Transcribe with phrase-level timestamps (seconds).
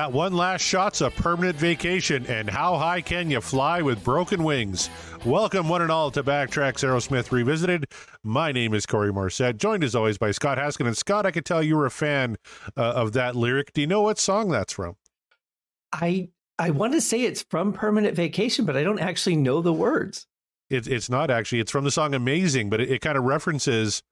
[0.00, 4.42] That one last shot's a permanent vacation, and how high can you fly with broken
[4.42, 4.88] wings?
[5.26, 7.84] Welcome, one and all, to Backtracks Aerosmith Revisited.
[8.24, 10.86] My name is Corey Morissette, joined as always by Scott Haskin.
[10.86, 12.38] And Scott, I can tell you were a fan
[12.78, 13.74] uh, of that lyric.
[13.74, 14.96] Do you know what song that's from?
[15.92, 19.74] I I want to say it's from Permanent Vacation, but I don't actually know the
[19.74, 20.26] words.
[20.70, 21.60] It, it's not actually.
[21.60, 24.02] It's from the song "Amazing," but it, it kind of references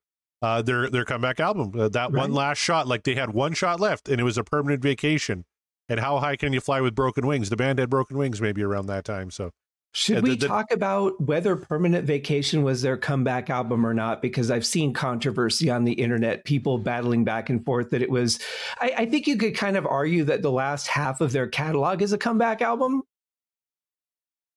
[0.43, 1.73] uh, their their comeback album.
[1.75, 2.21] Uh, that right.
[2.21, 5.47] one last shot, like they had one shot left, and it was a permanent vacation
[5.89, 7.51] and how high can you fly with broken wings?
[7.51, 9.31] The band had broken wings maybe around that time.
[9.31, 9.51] So
[9.93, 14.21] should we the, the, talk about whether Permanent Vacation was their comeback album or not?
[14.21, 18.39] Because I've seen controversy on the internet, people battling back and forth that it was.
[18.81, 22.03] I, I think you could kind of argue that the last half of their catalog
[22.03, 23.03] is a comeback album.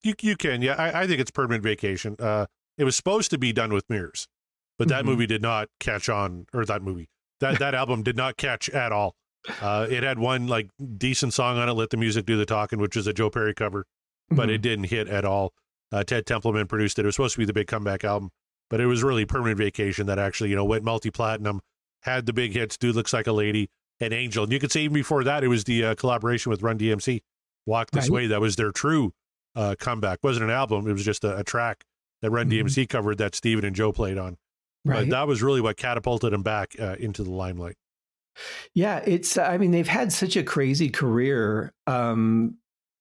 [0.03, 0.75] You you can, yeah.
[0.77, 2.15] I, I think it's Permanent Vacation.
[2.19, 4.27] Uh, it was supposed to be done with mirrors,
[4.77, 5.11] but that mm-hmm.
[5.11, 7.07] movie did not catch on, or that movie
[7.39, 9.15] that that album did not catch at all.
[9.61, 12.79] Uh, it had one like decent song on it, "Let the Music Do the Talking,"
[12.79, 13.85] which is a Joe Perry cover,
[14.29, 14.49] but mm-hmm.
[14.51, 15.53] it didn't hit at all.
[15.91, 17.03] Uh, Ted Templeman produced it.
[17.03, 18.29] It was supposed to be the big comeback album,
[18.69, 21.61] but it was really Permanent Vacation that actually you know went multi platinum,
[22.03, 22.77] had the big hits.
[22.77, 24.43] Dude looks like a lady and Angel.
[24.43, 27.21] And you could say even before that, it was the uh, collaboration with Run DMC,
[27.65, 28.15] Walk This right.
[28.15, 28.27] Way.
[28.27, 29.13] That was their true
[29.55, 30.19] uh, comeback.
[30.23, 30.87] It wasn't an album.
[30.87, 31.83] It was just a, a track
[32.21, 32.67] that Run mm-hmm.
[32.67, 34.37] DMC covered that Steven and Joe played on.
[34.83, 35.01] Right.
[35.01, 37.75] But that was really what catapulted them back uh, into the limelight.
[38.73, 39.37] Yeah, it's.
[39.37, 41.73] I mean, they've had such a crazy career.
[41.87, 42.57] Um,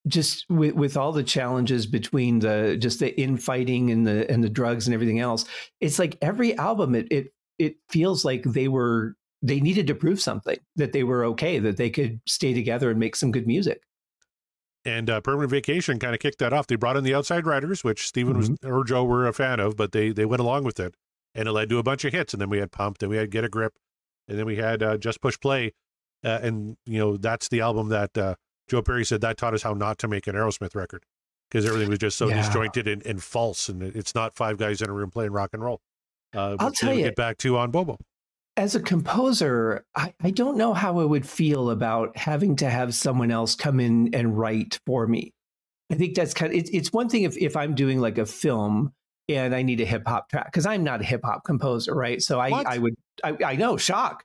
[0.07, 4.49] just with, with all the challenges between the just the infighting and the and the
[4.49, 5.45] drugs and everything else,
[5.81, 10.21] it's like every album it it it feels like they were they needed to prove
[10.21, 13.83] something that they were okay that they could stay together and make some good music.
[14.85, 16.67] And uh, Permanent Vacation kind of kicked that off.
[16.67, 18.55] They brought in the Outside Riders, which Steven mm-hmm.
[18.63, 20.95] was or Joe were a fan of, but they they went along with it,
[21.35, 22.33] and it led to a bunch of hits.
[22.33, 23.75] And then we had Pumped, and we had Get a Grip,
[24.31, 25.73] and then we had uh, Just Push Play,
[26.25, 28.37] uh, and you know that's the album that uh,
[28.69, 31.05] Joe Perry said that taught us how not to make an Aerosmith record
[31.51, 32.37] because everything was just so yeah.
[32.37, 35.63] disjointed and, and, false, and it's not five guys in a room playing rock and
[35.63, 35.81] roll.
[36.33, 37.05] Uh, I'll tell you.
[37.05, 37.99] Get back to on Bobo.
[38.57, 42.95] As a composer, I, I don't know how I would feel about having to have
[42.95, 45.33] someone else come in and write for me.
[45.91, 48.27] I think that's kind of it, it's one thing if if I'm doing like a
[48.27, 48.93] film
[49.31, 52.21] and I need a hip hop track because I'm not a hip hop composer, right?
[52.21, 54.25] So I, I would, I, I know, shock.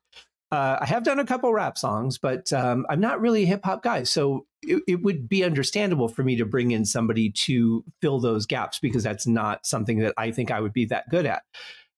[0.52, 3.62] Uh, I have done a couple rap songs, but um, I'm not really a hip
[3.66, 4.04] hop guy.
[4.04, 8.46] So it, it, would be understandable for me to bring in somebody to fill those
[8.46, 11.44] gaps because that's not something that I think I would be that good at.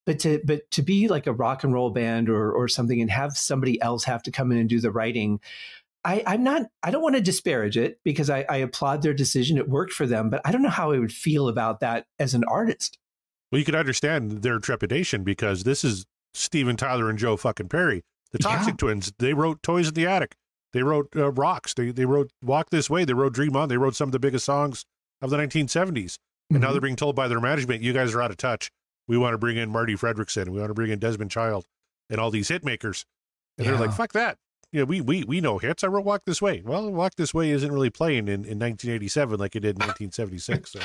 [0.06, 3.12] But to but to be like a rock and roll band or or something and
[3.12, 5.42] have somebody else have to come in and do the writing,
[6.08, 9.58] I, am not, I don't want to disparage it because I, I applaud their decision.
[9.58, 12.34] It worked for them, but I don't know how I would feel about that as
[12.34, 12.98] an artist.
[13.52, 18.04] Well, you could understand their trepidation because this is Steven Tyler and Joe fucking Perry,
[18.32, 18.78] the Toxic yeah.
[18.78, 19.12] Twins.
[19.20, 20.36] They wrote Toys in the Attic.
[20.72, 21.74] They wrote uh, Rocks.
[21.74, 23.04] They, they wrote Walk This Way.
[23.04, 23.68] They wrote Dream On.
[23.68, 24.86] They wrote some of the biggest songs
[25.22, 25.88] of the 1970s.
[25.90, 26.60] And mm-hmm.
[26.60, 28.72] now they're being told by their management, you guys are out of touch.
[29.10, 30.50] We want to bring in Marty Frederiksen.
[30.50, 31.66] We want to bring in Desmond Child
[32.10, 33.06] and all these hit makers.
[33.58, 33.72] And yeah.
[33.72, 34.38] they're like, fuck that
[34.72, 35.84] you know, we we we know hits.
[35.84, 39.40] I wrote "Walk This Way." Well, "Walk This Way" isn't really playing in, in 1987
[39.40, 40.72] like it did in 1976.
[40.72, 40.80] So.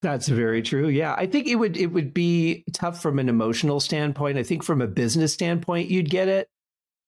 [0.00, 0.88] That's very true.
[0.88, 4.38] Yeah, I think it would it would be tough from an emotional standpoint.
[4.38, 6.48] I think from a business standpoint, you'd get it,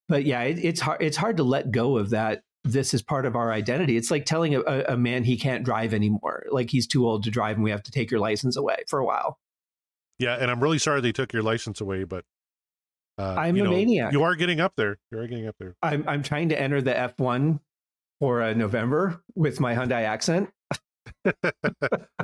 [0.08, 1.00] but yeah, it, it's hard.
[1.00, 2.42] It's hard to let go of that.
[2.64, 3.96] This is part of our identity.
[3.96, 7.30] It's like telling a, a man he can't drive anymore, like he's too old to
[7.30, 9.38] drive, and we have to take your license away for a while.
[10.18, 12.24] Yeah, and I'm really sorry they took your license away, but
[13.20, 14.12] uh, I'm a know, maniac.
[14.12, 14.98] You are getting up there.
[15.10, 15.76] You are getting up there.
[15.82, 17.60] I'm I'm trying to enter the F1
[18.18, 20.50] for uh, November with my Hyundai accent.
[21.24, 21.32] uh,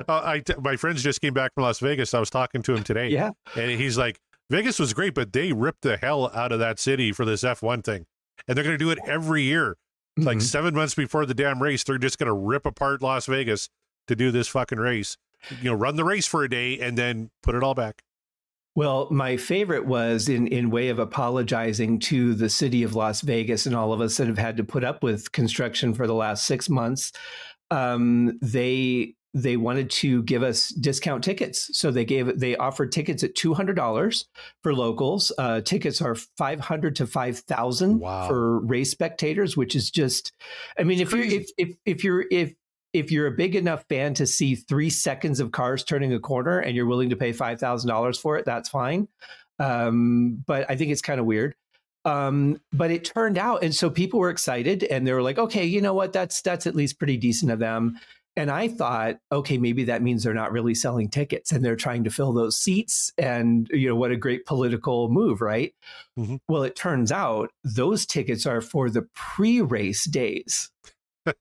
[0.09, 2.15] I t- my friends just came back from Las Vegas.
[2.15, 3.09] I was talking to him today.
[3.09, 4.19] Yeah, and he's like,
[4.51, 7.85] Vegas was great, but they ripped the hell out of that city for this F1
[7.85, 8.07] thing,
[8.47, 9.77] and they're going to do it every year.
[10.19, 10.27] Mm-hmm.
[10.27, 13.69] Like seven months before the damn race, they're just going to rip apart Las Vegas
[14.07, 15.19] to do this fucking race.
[15.61, 18.03] You know, run the race for a day and then put it all back.
[18.77, 23.65] Well, my favorite was in, in way of apologizing to the city of Las Vegas
[23.65, 26.47] and all of us that have had to put up with construction for the last
[26.47, 27.11] six months.
[27.71, 33.25] Um, they they wanted to give us discount tickets, so they gave they offered tickets
[33.25, 34.27] at two hundred dollars
[34.63, 35.33] for locals.
[35.39, 38.29] Uh, tickets are five hundred to five thousand wow.
[38.29, 40.33] for race spectators, which is just.
[40.79, 42.55] I mean, if you if if if you're if
[42.93, 46.59] if you're a big enough fan to see three seconds of cars turning a corner
[46.59, 49.09] and you're willing to pay five thousand dollars for it, that's fine.
[49.59, 51.55] Um, but I think it's kind of weird.
[52.05, 55.65] Um, but it turned out, and so people were excited, and they were like, "Okay,
[55.65, 56.13] you know what?
[56.13, 57.99] That's that's at least pretty decent of them."
[58.37, 62.05] And I thought, okay, maybe that means they're not really selling tickets and they're trying
[62.05, 63.11] to fill those seats.
[63.17, 65.75] And, you know, what a great political move, right?
[66.19, 66.37] Mm-hmm.
[66.47, 70.71] Well, it turns out those tickets are for the pre race days.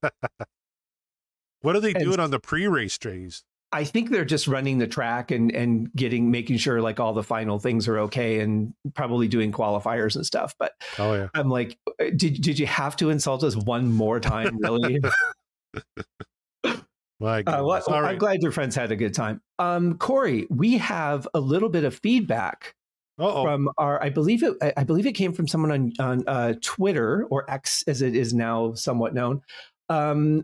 [1.65, 3.43] what are they And- doing on the pre-race days?
[3.71, 7.23] I think they're just running the track and and getting making sure like all the
[7.23, 10.55] final things are okay and probably doing qualifiers and stuff.
[10.57, 11.27] But Oh yeah.
[11.33, 14.57] I'm like, uh, did did you have to insult us one more time?
[14.59, 14.99] Really?
[17.19, 17.63] My Uh, goodness.
[17.63, 19.41] well, All I'm glad your friends had a good time.
[19.59, 22.75] Um, Corey, we have a little bit of feedback
[23.19, 23.43] Uh-oh.
[23.43, 24.01] from our.
[24.03, 24.53] I believe it.
[24.77, 28.33] I believe it came from someone on on uh, Twitter or X, as it is
[28.33, 29.41] now somewhat known.
[29.89, 30.43] Um,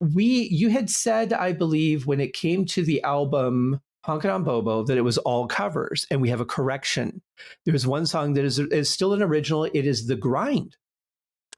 [0.00, 4.82] we, you had said, I believe, when it came to the album Honkin' on Bobo,
[4.84, 7.20] that it was all covers, and we have a correction.
[7.66, 9.64] There's one song that is is still an original.
[9.64, 10.76] It is "The Grind."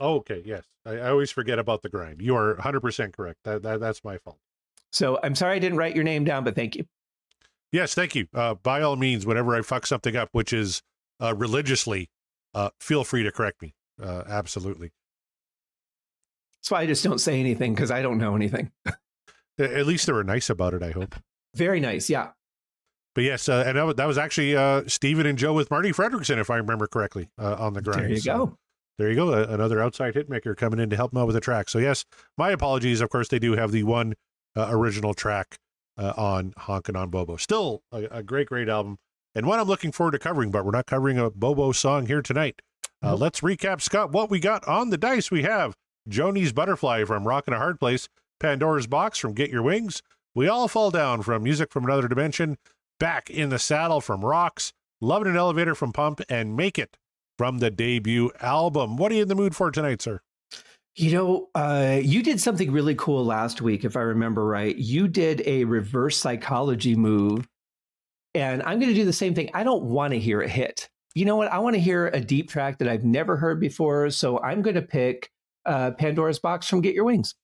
[0.00, 0.42] Oh, okay.
[0.44, 0.64] Yes.
[0.84, 2.20] I, I always forget about the grind.
[2.20, 3.38] You are 100% correct.
[3.44, 4.38] That, that That's my fault.
[4.90, 6.84] So I'm sorry I didn't write your name down, but thank you.
[7.70, 8.26] Yes, thank you.
[8.34, 10.82] Uh, by all means, whenever I fuck something up, which is
[11.22, 12.10] uh, religiously,
[12.52, 13.74] uh, feel free to correct me.
[14.02, 14.90] Uh, absolutely.
[16.62, 18.70] That's why I just don't say anything because I don't know anything.
[19.58, 21.16] At least they were nice about it, I hope.
[21.56, 22.28] Very nice, yeah.
[23.14, 26.50] But yes, uh, and that was, actually uh, Steven and Joe with Marty Frederiksen, if
[26.50, 28.02] I remember correctly, uh, on the grind.
[28.04, 28.58] There you So go.
[28.98, 29.32] There you go.
[29.32, 31.68] Another outside hitmaker coming in to help them out with the track.
[31.68, 32.04] So yes,
[32.38, 33.00] my apologies.
[33.00, 34.14] Of course, they do have the one
[34.56, 35.58] uh, original track
[35.98, 37.36] uh, on Honkin' on Bobo.
[37.36, 38.98] Still a, a great, great album,
[39.34, 40.50] and one I'm looking forward to covering.
[40.52, 42.62] But we're not covering a Bobo song here tonight.
[43.02, 43.20] Uh, Nope.
[43.20, 44.12] Let's recap, Scott.
[44.12, 45.30] What we got on the dice?
[45.30, 45.74] We have
[46.08, 48.08] Joni's Butterfly from Rock in a Hard Place,
[48.40, 50.02] Pandora's Box from Get Your Wings,
[50.34, 52.58] We All Fall Down from Music from Another Dimension,
[52.98, 56.96] Back in the Saddle from Rocks, Love in an Elevator from Pump, and Make It
[57.38, 58.96] from the debut album.
[58.96, 60.20] What are you in the mood for tonight, sir?
[60.96, 64.76] You know, uh, you did something really cool last week, if I remember right.
[64.76, 67.48] You did a reverse psychology move,
[68.34, 69.50] and I'm going to do the same thing.
[69.54, 70.90] I don't want to hear a hit.
[71.14, 71.50] You know what?
[71.52, 74.10] I want to hear a deep track that I've never heard before.
[74.10, 75.30] So I'm going to pick
[75.66, 77.34] uh, Pandora's Box from Get Your Wings.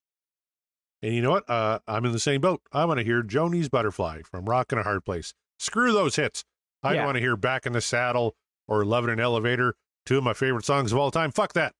[1.02, 1.48] And you know what?
[1.48, 2.60] Uh, I'm in the same boat.
[2.72, 5.32] I want to hear Joni's Butterfly from Rock in a Hard Place.
[5.58, 6.44] Screw those hits.
[6.82, 7.04] I Yeah.
[7.04, 8.34] want to hear Back in the Saddle
[8.66, 9.74] or Love in an Elevator,
[10.06, 11.30] two of my favorite songs of all time.
[11.30, 11.74] Fuck that.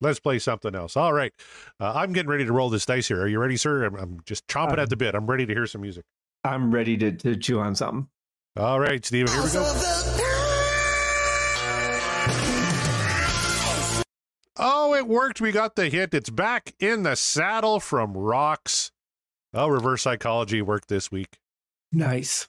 [0.00, 0.96] Let's play something else.
[0.96, 1.32] All right.
[1.80, 3.20] Uh, I'm getting ready to roll this dice here.
[3.22, 3.84] Are you ready, sir?
[3.84, 5.14] I'm, I'm just chomping Um, at the bit.
[5.14, 6.04] I'm ready to hear some music.
[6.44, 8.08] I'm ready to, to chew on something.
[8.56, 10.27] All right, Steven, here we go.
[14.58, 15.40] Oh, it worked.
[15.40, 16.12] We got the hit.
[16.12, 18.90] It's back in the saddle from Rocks.
[19.54, 21.38] Oh, reverse psychology worked this week.
[21.92, 22.48] Nice.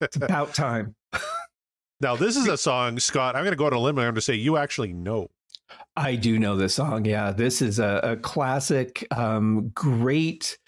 [0.00, 0.94] It's about time.
[2.00, 3.36] Now, this is a song, Scott.
[3.36, 3.96] I'm going to go on a limb.
[3.96, 5.28] and I'm going to say you actually know.
[5.96, 7.04] I do know this song.
[7.04, 10.58] Yeah, this is a, a classic, um, great.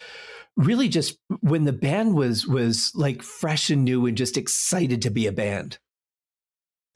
[0.56, 5.10] Really, just when the band was was like fresh and new and just excited to
[5.10, 5.78] be a band.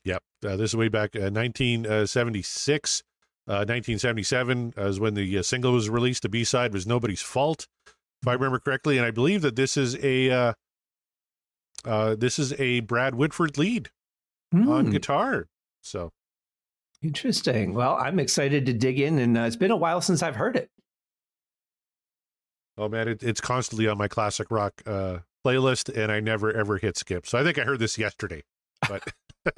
[0.04, 0.22] Yep.
[0.46, 3.02] Uh, this is way back uh, 1976.
[3.48, 6.22] Uh, 1977 uh, is when the uh, single was released.
[6.22, 7.66] The B side was Nobody's Fault,
[8.20, 8.98] if I remember correctly.
[8.98, 10.30] And I believe that this is a.
[10.30, 10.52] Uh,
[11.84, 13.88] uh, this is a Brad Whitford lead
[14.52, 15.46] on Hmm, guitar.
[15.80, 16.10] So
[17.02, 17.72] interesting.
[17.72, 20.56] Well, I'm excited to dig in, and uh, it's been a while since I've heard
[20.56, 20.70] it.
[22.76, 26.78] Oh man, it, it's constantly on my classic rock uh, playlist, and I never ever
[26.78, 27.26] hit skip.
[27.26, 28.42] So I think I heard this yesterday.
[28.88, 29.02] But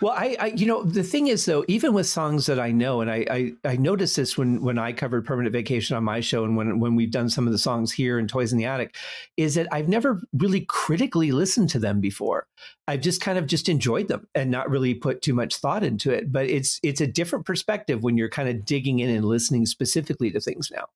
[0.00, 3.00] well, I, I, you know, the thing is though, even with songs that I know,
[3.00, 6.44] and I, I, I noticed this when when I covered Permanent Vacation on my show,
[6.44, 8.96] and when when we've done some of the songs here in Toys in the Attic,
[9.36, 12.46] is that I've never really critically listened to them before.
[12.88, 16.10] I've just kind of just enjoyed them and not really put too much thought into
[16.10, 16.30] it.
[16.32, 20.30] But it's it's a different perspective when you're kind of digging in and listening specifically
[20.30, 20.86] to things now.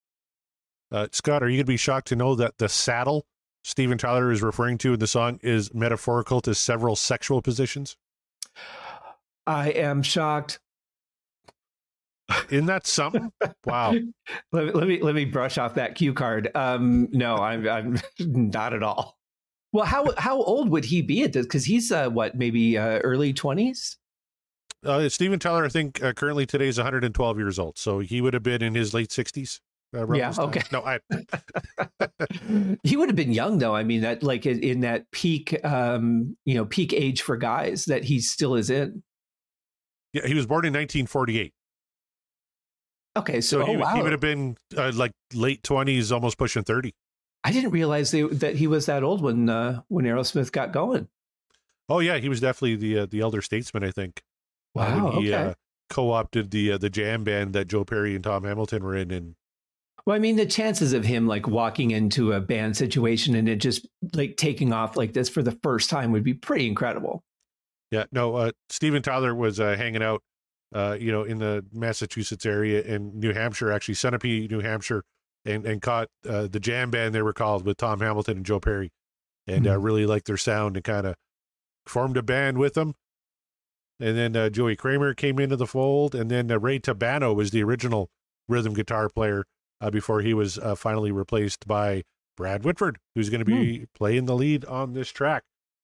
[0.91, 3.25] uh, Scott, are you going to be shocked to know that the saddle
[3.63, 7.95] Steven Tyler is referring to in the song is metaphorical to several sexual positions?
[9.47, 10.59] I am shocked.
[12.49, 13.31] Isn't that something?
[13.65, 13.93] wow.
[14.51, 16.49] Let me let me let me brush off that cue card.
[16.55, 19.17] Um, no, I'm I'm not at all.
[19.73, 21.45] Well, how how old would he be at this?
[21.45, 23.97] Because he's uh, what maybe uh, early twenties.
[24.85, 28.33] Uh, Steven Tyler, I think uh, currently today is 112 years old, so he would
[28.33, 29.59] have been in his late 60s.
[29.95, 30.63] Uh, Yeah, okay.
[30.71, 30.99] No, I.
[32.83, 33.75] he would have been young though.
[33.75, 37.85] I mean, that like in, in that peak, um, you know, peak age for guys
[37.85, 39.03] that he still is in.
[40.13, 41.53] Yeah, he was born in 1948,
[43.17, 43.95] Okay, so, so he, oh, wow.
[43.95, 46.93] he would have been uh, like late 20s, almost pushing 30.
[47.43, 51.07] I didn't realize they, that he was that old when uh, when Aerosmith got going.
[51.89, 54.21] Oh yeah, he was definitely the uh, the elder statesman, I think.
[54.77, 55.11] uh, Wow.
[55.19, 55.49] he okay.
[55.49, 55.53] uh,
[55.89, 59.35] co-opted the uh, the jam band that Joe Perry and Tom Hamilton were in, and
[60.05, 63.57] Well, I mean, the chances of him like walking into a band situation and it
[63.57, 67.23] just like taking off like this for the first time would be pretty incredible.
[67.91, 70.21] Yeah, no, uh, Steven Tyler was uh, hanging out
[70.73, 75.03] uh, you know, in the Massachusetts area and New Hampshire, actually Sunapee, New Hampshire,
[75.45, 78.59] and and caught uh, the jam band they were called with Tom Hamilton and Joe
[78.59, 78.91] Perry,
[79.47, 79.73] and mm-hmm.
[79.73, 81.15] uh, really liked their sound and kind of
[81.85, 82.95] formed a band with them.
[83.99, 87.51] And then uh, Joey Kramer came into the fold, and then uh, Ray Tabano was
[87.51, 88.09] the original
[88.47, 89.45] rhythm guitar player
[89.79, 92.03] uh, before he was uh, finally replaced by
[92.37, 93.87] Brad Whitford, who's going to be mm.
[93.93, 95.43] playing the lead on this track.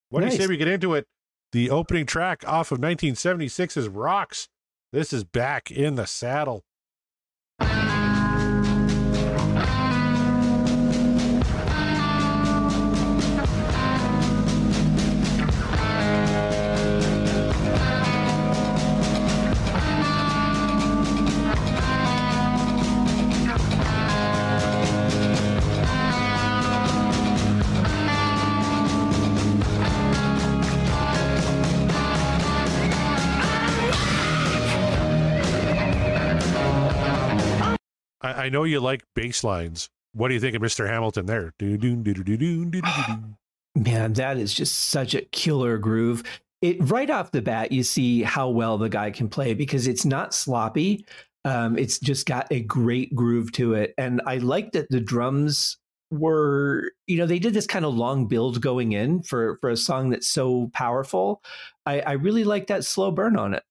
[0.10, 0.32] What nice.
[0.32, 1.06] do you say we get into it?
[1.54, 4.50] The opening track off of 1976 is Rocks.
[4.92, 6.66] This is back in the saddle.
[38.28, 39.90] I, I know you like bass lines.
[40.14, 40.88] What do you think of Mr.
[40.88, 41.54] Hamilton there?
[43.76, 46.24] Man, that is just such a killer groove.
[46.62, 50.06] It right off the bat, you see how well the guy can play because it's
[50.06, 51.06] not sloppy.
[51.46, 55.78] Um, it's just got a great groove to it, and I like that the drums
[56.10, 59.76] were you know they did this kind of long build going in for for a
[59.76, 61.42] song that's so powerful
[61.86, 63.62] i i really like that slow burn on it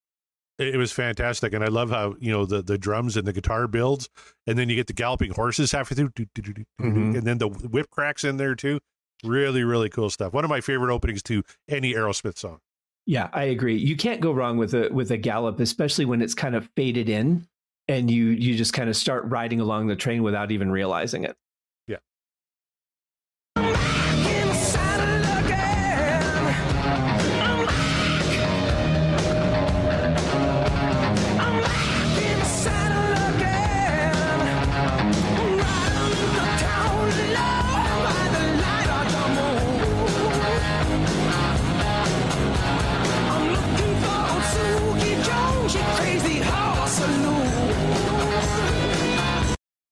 [0.58, 1.52] it was fantastic.
[1.52, 4.08] And i love how you know the the drums and the guitar builds
[4.46, 7.16] and then you get the galloping horses halfway through mm-hmm.
[7.16, 8.80] and then the whip cracks in there too.
[9.24, 10.32] Really really cool stuff.
[10.32, 12.58] One of my favorite openings to any aerosmith song.
[13.06, 13.76] Yeah i agree.
[13.76, 17.08] You can't go wrong with a with a gallop especially when it's kind of faded
[17.08, 17.46] in
[17.88, 21.36] and you you just kind of start riding along the train without even realizing it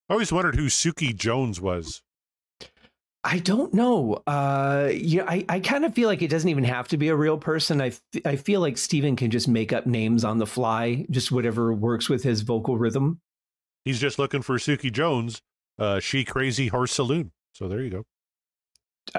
[0.09, 2.03] I always wondered who Suki Jones was.
[3.27, 4.23] I don't know.
[4.27, 7.17] Uh, yeah, I, I kind of feel like it doesn't even have to be a
[7.17, 7.81] real person.
[7.81, 11.33] I, f- I feel like Steven can just make up names on the fly, just
[11.33, 13.21] whatever works with his vocal rhythm.
[13.87, 15.41] He's just looking for Suki Jones,
[15.79, 17.33] uh, She Crazy Horse Saloon.
[17.53, 18.05] So there you go.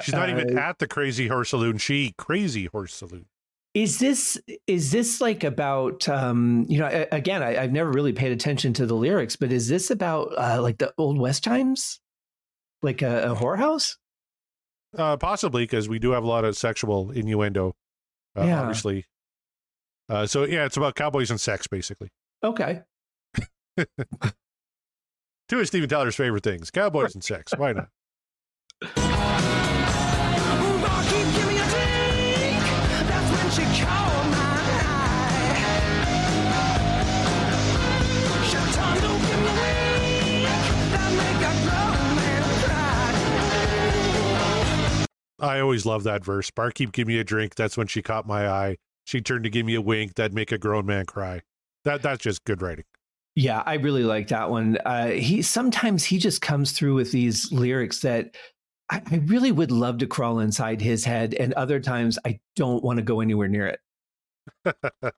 [0.03, 1.79] She's not uh, even at the Crazy Horse Saloon.
[1.79, 3.25] She Crazy Horse Saloon
[3.75, 8.31] is this is this like about um you know again I, have never really paid
[8.31, 11.99] attention to the lyrics but is this about uh like the old west times?
[12.81, 13.97] Like a, a whorehouse?
[14.97, 17.75] Uh possibly because we do have a lot of sexual innuendo
[18.37, 18.61] uh, yeah.
[18.61, 19.05] obviously.
[20.07, 22.09] Uh so yeah it's about cowboys and sex basically.
[22.43, 22.81] Okay.
[25.49, 27.51] Two of steven tyler's favorite things cowboys and sex.
[27.57, 27.89] Why not
[45.45, 46.49] I always love that verse.
[46.49, 47.55] Barkeep, give me a drink.
[47.55, 48.77] That's when she caught my eye.
[49.05, 50.15] She turned to give me a wink.
[50.15, 51.41] That'd make a grown man cry.
[51.83, 52.85] That that's just good writing.
[53.35, 54.77] Yeah, I really like that one.
[54.85, 58.35] Uh, he sometimes he just comes through with these lyrics that
[58.89, 62.83] I, I, really would love to crawl inside his head, and other times I don't
[62.83, 63.79] want to go anywhere near it.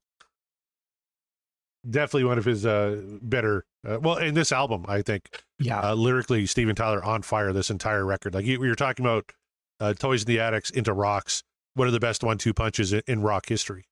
[1.89, 3.65] Definitely one of his uh, better.
[3.87, 5.43] Uh, well, in this album, I think.
[5.59, 5.79] Yeah.
[5.79, 7.53] Uh, lyrically, Steven Tyler on fire.
[7.53, 9.31] This entire record, like you, you were talking about
[9.79, 11.43] uh, Toys in the Attics into Rocks,
[11.73, 13.85] one of the best one-two punches in, in, rock history.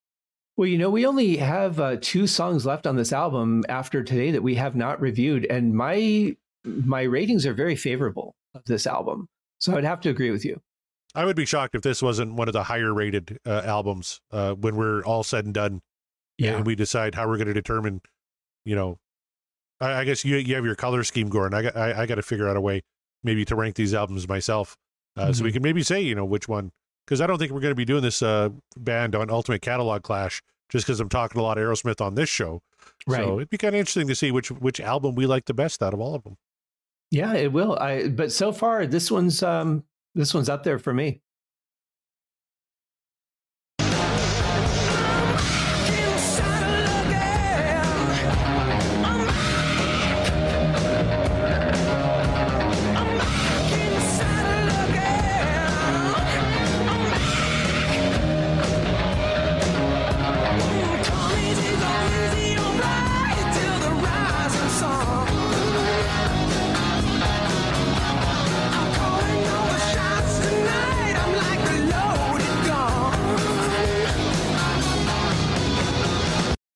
[0.58, 4.32] Well, you know, we only have uh, two songs left on this album after today
[4.32, 9.28] that we have not reviewed, and my my ratings are very favorable of this album.
[9.60, 10.62] So I'd have to agree with you.
[11.14, 14.54] I would be shocked if this wasn't one of the higher rated uh, albums uh,
[14.54, 15.82] when we're all said and done.
[16.38, 16.58] Yeah.
[16.58, 18.02] And we decide how we're going to determine,
[18.66, 18.98] you know,
[19.80, 21.58] I, I, guess you you have your color scheme, Gordon.
[21.58, 22.82] I got I, I got to figure out a way
[23.24, 24.78] maybe to rank these albums myself
[25.18, 25.34] uh, mm-hmm.
[25.34, 25.56] so we mm-hmm.
[25.56, 26.72] can maybe say you know which one
[27.06, 30.04] because I don't think we're going to be doing this uh, band on Ultimate Catalog
[30.04, 32.62] Clash just because I'm talking a lot of Aerosmith on this show.
[33.08, 33.24] Right.
[33.24, 35.84] So it'd be kind of interesting to see which which album we like the best
[35.84, 36.38] out of all of them.
[37.12, 37.78] Yeah, it will.
[37.78, 39.84] I but so far this one's um
[40.16, 41.22] this one's up there for me.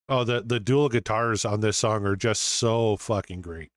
[0.10, 3.70] Oh, the the dual guitars on this song are just so fucking great.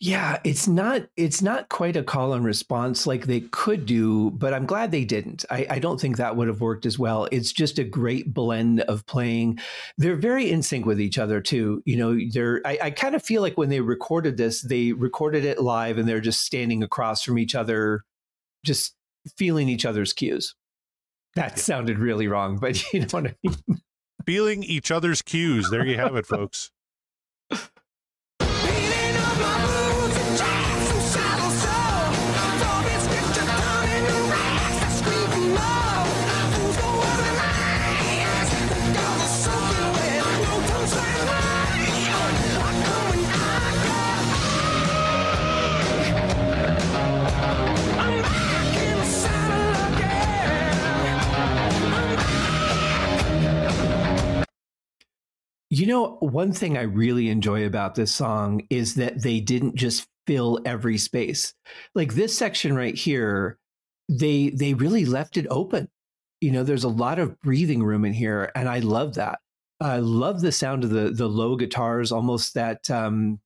[0.00, 4.54] Yeah, it's not it's not quite a call and response like they could do, but
[4.54, 5.44] I'm glad they didn't.
[5.50, 7.28] I, I, don't think that would have worked as well.
[7.32, 9.58] It's just a great blend of playing.
[9.96, 11.82] They're very in sync with each other too.
[11.86, 15.44] You know, they're I, I kind of feel like when they recorded this, they recorded
[15.44, 18.04] it live and they're just standing across from each other,
[18.64, 18.94] just
[19.36, 20.54] feeling each other's cues.
[21.34, 23.80] That sounded really wrong, but you know what I mean.
[24.28, 25.70] Feeling each other's cues.
[25.70, 26.70] There you have it, folks.
[55.78, 60.08] You know, one thing I really enjoy about this song is that they didn't just
[60.26, 61.54] fill every space.
[61.94, 63.58] Like this section right here,
[64.08, 65.88] they they really left it open.
[66.40, 69.38] You know, there's a lot of breathing room in here, and I love that.
[69.80, 72.90] I love the sound of the the low guitars, almost that.
[72.90, 73.38] Um,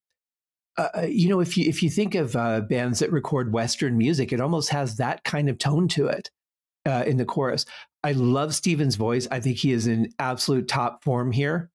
[0.78, 3.98] uh, uh you know, if you if you think of uh, bands that record Western
[3.98, 6.30] music, it almost has that kind of tone to it
[6.86, 7.66] uh, in the chorus.
[8.02, 9.28] I love Steven's voice.
[9.30, 11.71] I think he is in absolute top form here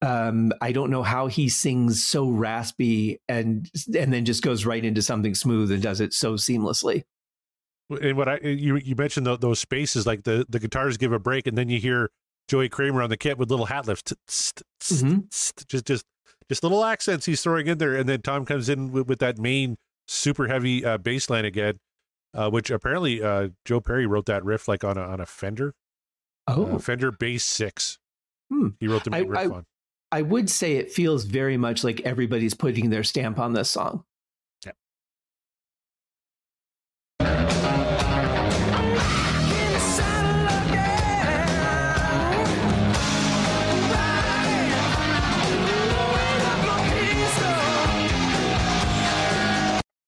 [0.00, 4.84] um, I don't know how he sings so raspy and and then just goes right
[4.84, 7.04] into something smooth and does it so seamlessly.
[7.90, 11.18] And what I you you mentioned the, those spaces like the the guitars give a
[11.18, 12.10] break and then you hear
[12.48, 14.12] Joey Kramer on the kit with little hat lifts,
[14.80, 15.20] mm-hmm.
[15.30, 16.04] just just
[16.48, 19.38] just little accents he's throwing in there, and then Tom comes in with, with that
[19.38, 21.78] main super heavy uh, bass line again,
[22.34, 25.74] uh, which apparently uh, Joe Perry wrote that riff like on a on a Fender,
[26.46, 27.98] oh Fender Bass Six.
[28.50, 28.68] Hmm.
[28.80, 29.66] He wrote the main I, riff I, on.
[30.10, 34.04] I would say it feels very much like everybody's putting their stamp on this song.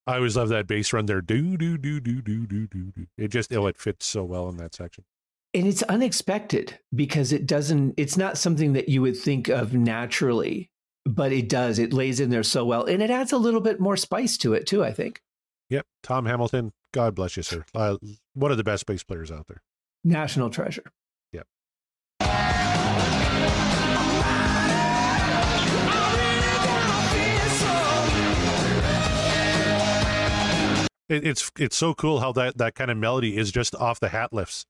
[0.07, 1.21] I always love that bass run there.
[1.21, 3.07] Do do do do do do do do.
[3.17, 5.05] It just oh, it fits so well in that section
[5.53, 10.71] and it's unexpected because it doesn't it's not something that you would think of naturally
[11.07, 11.79] but it does.
[11.79, 14.55] It lays in there so well and it adds a little bit more spice to
[14.55, 15.21] it too i think.
[15.71, 15.87] Yep.
[16.03, 17.65] Tom hamilton god bless you sir.
[17.75, 17.97] Uh,
[18.35, 19.63] one of the best bass players out there.
[20.05, 20.93] National treasure.
[21.33, 21.47] Yep.
[31.09, 34.33] It's it's so cool how that that kind of melody is just off the hat
[34.33, 34.65] lifts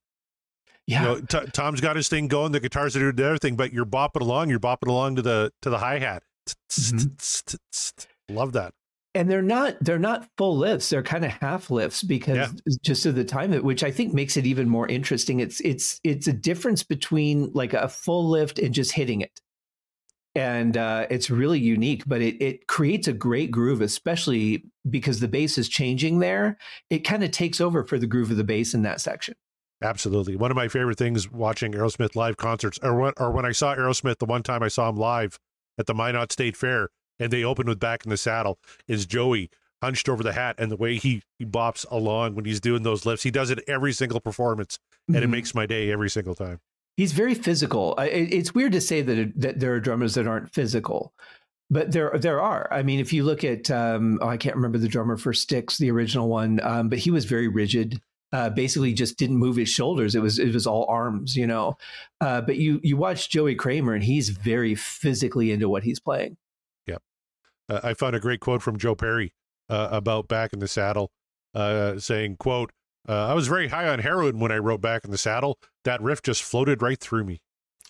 [0.87, 1.01] yeah.
[1.01, 2.51] You know, t- Tom's got his thing going.
[2.51, 4.49] The guitars are doing their thing, but you're bopping along.
[4.49, 6.23] You're bopping along to the to the hi hat.
[6.71, 8.35] Mm-hmm.
[8.35, 8.73] Love that.
[9.13, 10.89] And they're not they're not full lifts.
[10.89, 12.73] They're kind of half lifts because yeah.
[12.81, 15.39] just of the time which I think makes it even more interesting.
[15.39, 19.39] It's it's it's a difference between like a full lift and just hitting it
[20.35, 25.27] and uh, it's really unique but it, it creates a great groove especially because the
[25.27, 26.57] bass is changing there
[26.89, 29.35] it kind of takes over for the groove of the bass in that section
[29.81, 30.35] Absolutely.
[30.35, 33.75] One of my favorite things watching Aerosmith live concerts, or when, or when I saw
[33.75, 35.39] Aerosmith the one time I saw him live
[35.77, 36.89] at the Minot State Fair,
[37.19, 39.49] and they opened with Back in the Saddle, is Joey
[39.81, 43.05] hunched over the hat and the way he, he bops along when he's doing those
[43.05, 43.23] lifts.
[43.23, 45.23] He does it every single performance, and mm-hmm.
[45.23, 46.59] it makes my day every single time.
[46.97, 47.95] He's very physical.
[47.97, 51.13] It's weird to say that that there are drummers that aren't physical,
[51.69, 52.67] but there there are.
[52.71, 55.77] I mean, if you look at um, oh, I can't remember the drummer for Styx,
[55.77, 57.99] the original one, um, but he was very rigid
[58.33, 60.15] uh, basically just didn't move his shoulders.
[60.15, 61.77] It was it was all arms, you know.
[62.19, 66.37] Uh, but you you watch Joey Kramer, and he's very physically into what he's playing.
[66.87, 67.01] Yep.
[67.69, 69.33] Uh, I found a great quote from Joe Perry
[69.69, 71.11] uh, about Back in the Saddle,
[71.53, 72.71] uh, saying, "quote
[73.07, 75.59] uh, I was very high on heroin when I wrote Back in the Saddle.
[75.83, 77.41] That riff just floated right through me."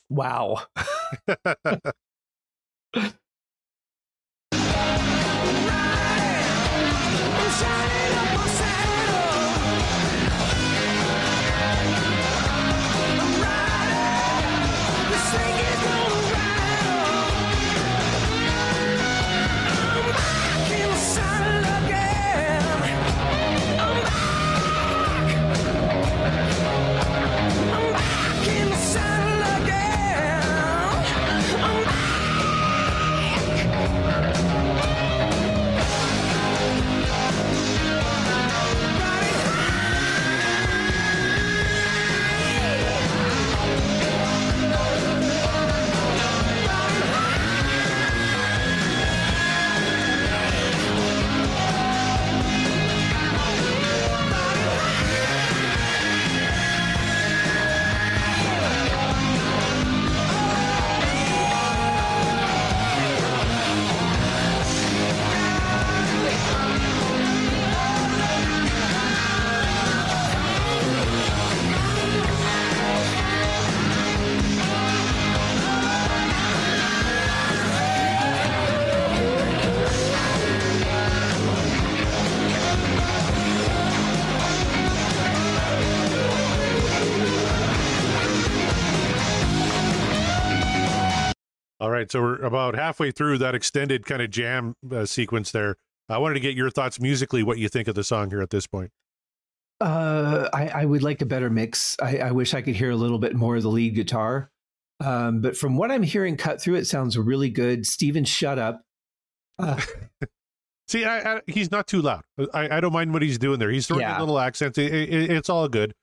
[0.09, 0.63] Wow.
[92.01, 95.75] right, so we're about halfway through that extended kind of jam uh, sequence there.
[96.09, 98.49] I wanted to get your thoughts musically, what you think of the song here at
[98.49, 98.91] this point.
[99.79, 101.97] Uh, I, I, would like a better mix.
[101.99, 104.51] I, I, wish I could hear a little bit more of the lead guitar.
[104.99, 107.87] Um, but from what I'm hearing cut through, it sounds really good.
[107.87, 108.83] Steven, shut up.
[109.57, 109.81] Uh,
[110.87, 112.23] See, I, he's not too loud.
[112.53, 113.71] I, don't mind what he's doing there.
[113.71, 114.19] He's throwing yeah.
[114.19, 114.77] little accents.
[114.77, 115.93] It, it, it's all good.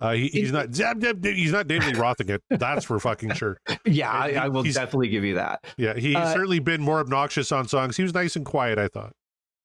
[0.00, 2.42] Uh, he, he's not he's not David Rothing it.
[2.50, 3.58] That's for fucking sure.
[3.86, 5.64] Yeah, I, I will definitely give you that.
[5.76, 7.96] Yeah, he's uh, certainly been more obnoxious on songs.
[7.96, 8.78] He was nice and quiet.
[8.78, 9.12] I thought.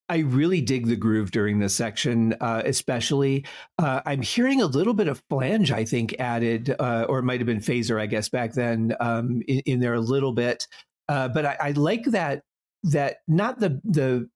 [0.09, 3.45] I really dig the groove during this section, uh, especially.
[3.77, 7.39] Uh, I'm hearing a little bit of flange, I think, added, uh, or it might
[7.39, 10.67] have been phaser, I guess, back then um, in, in, there a little bit.
[11.07, 12.41] Uh, but I, I, like that
[12.83, 14.29] that not the the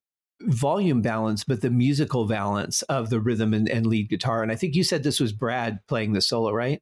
[0.46, 4.44] volume balance, but the musical balance of the rhythm and, and lead guitar.
[4.44, 6.82] And I think you said this was Brad playing the solo, right?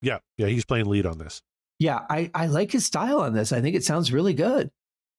[0.00, 1.42] Yeah, yeah, he's playing lead on this.
[1.78, 3.52] Yeah, I, I like his style on this.
[3.52, 4.70] I think it sounds really good.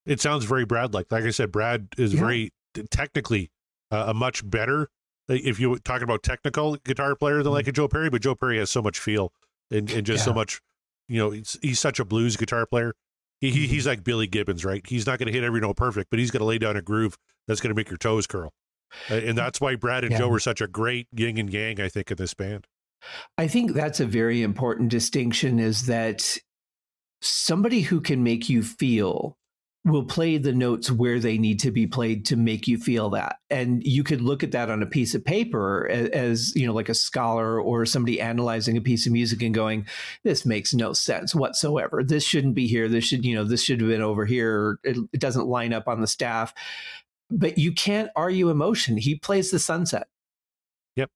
[0.06, 1.12] It sounds very Brad like.
[1.12, 2.20] Like I said, Brad is yeah.
[2.20, 2.54] very
[2.92, 3.52] technically
[3.92, 4.84] uh, a much better,
[5.30, 7.54] uh, if you're talking about technical guitar player than mm-hmm.
[7.54, 9.32] like a Joe Perry, but Joe Perry has so much feel
[9.72, 10.26] and, and just yeah.
[10.26, 10.62] so much,
[11.08, 12.94] you know, he's, he's such a blues guitar player.
[13.40, 14.86] He, he, he's like Billy Gibbons, right?
[14.86, 16.82] He's not going to hit every note perfect, but he's going to lay down a
[16.82, 18.52] groove that's going to make your toes curl.
[19.10, 20.20] And that's why Brad and yeah.
[20.20, 22.68] Joe were such a great yin and yang, I think, in this band.
[23.38, 26.38] I think that's a very important distinction is that
[27.22, 29.38] somebody who can make you feel
[29.86, 33.38] will play the notes where they need to be played to make you feel that.
[33.50, 36.74] And you could look at that on a piece of paper as, as, you know
[36.74, 39.88] like a scholar or somebody analyzing a piece of music and going
[40.24, 42.04] this makes no sense whatsoever.
[42.04, 42.90] This shouldn't be here.
[42.90, 44.80] This should you know this should have been over here.
[44.84, 46.54] It, it doesn't line up on the staff.
[47.32, 48.98] But you can't argue emotion.
[48.98, 50.08] He plays the sunset.
[50.96, 51.10] Yep.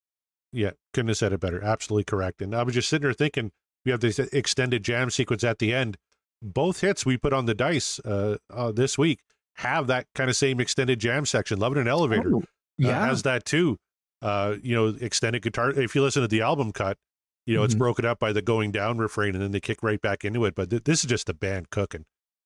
[0.53, 1.61] Yeah couldn't have said it better.
[1.61, 2.41] Absolutely correct.
[2.41, 3.51] And i was just sitting there thinking
[3.83, 5.97] we have this extended jam sequence at the end
[6.43, 9.19] both hits we put on the dice uh, uh, this week
[9.55, 11.59] have that kind of same extended jam section.
[11.59, 12.35] Love in an Elevator.
[12.35, 12.43] Oh,
[12.77, 13.77] yeah, uh, has that too.
[14.21, 15.69] Uh, you know, extended guitar.
[15.71, 16.97] If you listen to the album cut,
[17.45, 17.65] you know mm-hmm.
[17.65, 20.45] it's broken up by the going down refrain, and then they kick right back into
[20.45, 20.55] it.
[20.55, 22.05] But th- this is just the band cooking.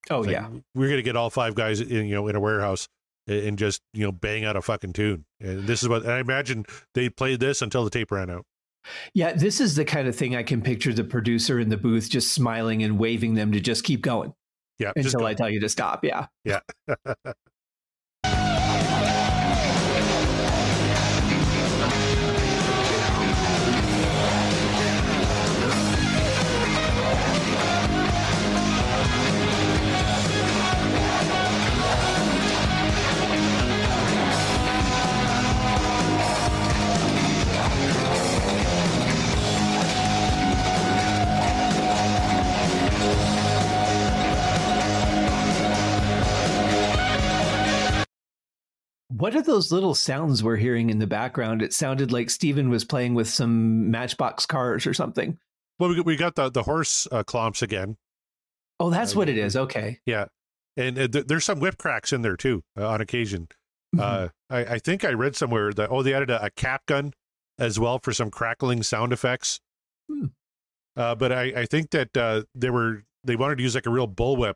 [0.09, 2.87] Oh it's yeah, we're gonna get all five guys in you know in a warehouse
[3.27, 5.25] and just you know bang out a fucking tune.
[5.39, 8.45] And this is what and I imagine they played this until the tape ran out.
[9.13, 12.09] Yeah, this is the kind of thing I can picture the producer in the booth
[12.09, 14.33] just smiling and waving them to just keep going.
[14.79, 14.91] Yeah.
[14.95, 16.03] Until I tell you to stop.
[16.03, 16.27] Yeah.
[16.43, 16.59] Yeah.
[49.17, 51.63] What are those little sounds we're hearing in the background?
[51.63, 55.39] It sounded like Steven was playing with some Matchbox cars or something.
[55.79, 57.97] Well, we, we got the the horse uh, clomps again.
[58.79, 59.55] Oh, that's uh, what it is.
[59.55, 59.99] Okay.
[60.05, 60.25] Yeah,
[60.75, 63.47] and uh, th- there's some whip cracks in there too uh, on occasion.
[63.95, 63.99] Mm-hmm.
[64.01, 67.13] Uh, I, I, think I read somewhere that oh they added a, a, cap gun
[67.57, 69.61] as well for some crackling sound effects.
[70.11, 70.25] Hmm.
[70.95, 74.07] Uh, but I, I think that they were they wanted to use like a real
[74.07, 74.55] bullwhip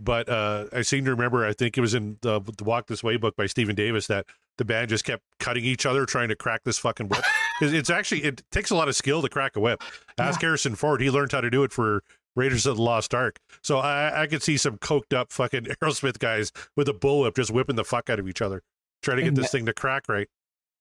[0.00, 3.02] but uh, I seem to remember, I think it was in the, the, Walk This
[3.02, 4.26] Way book by Stephen Davis that
[4.58, 7.24] the band just kept cutting each other trying to crack this fucking whip.
[7.60, 9.80] It's actually, it takes a lot of skill to crack a whip.
[10.18, 10.48] Ask yeah.
[10.48, 12.02] Harrison Ford, he learned how to do it for
[12.34, 13.38] Raiders of the Lost Ark.
[13.62, 17.52] So I, I could see some coked up fucking Aerosmith guys with a bullwhip just
[17.52, 18.62] whipping the fuck out of each other,
[19.02, 20.28] trying to get and this that, thing to crack right.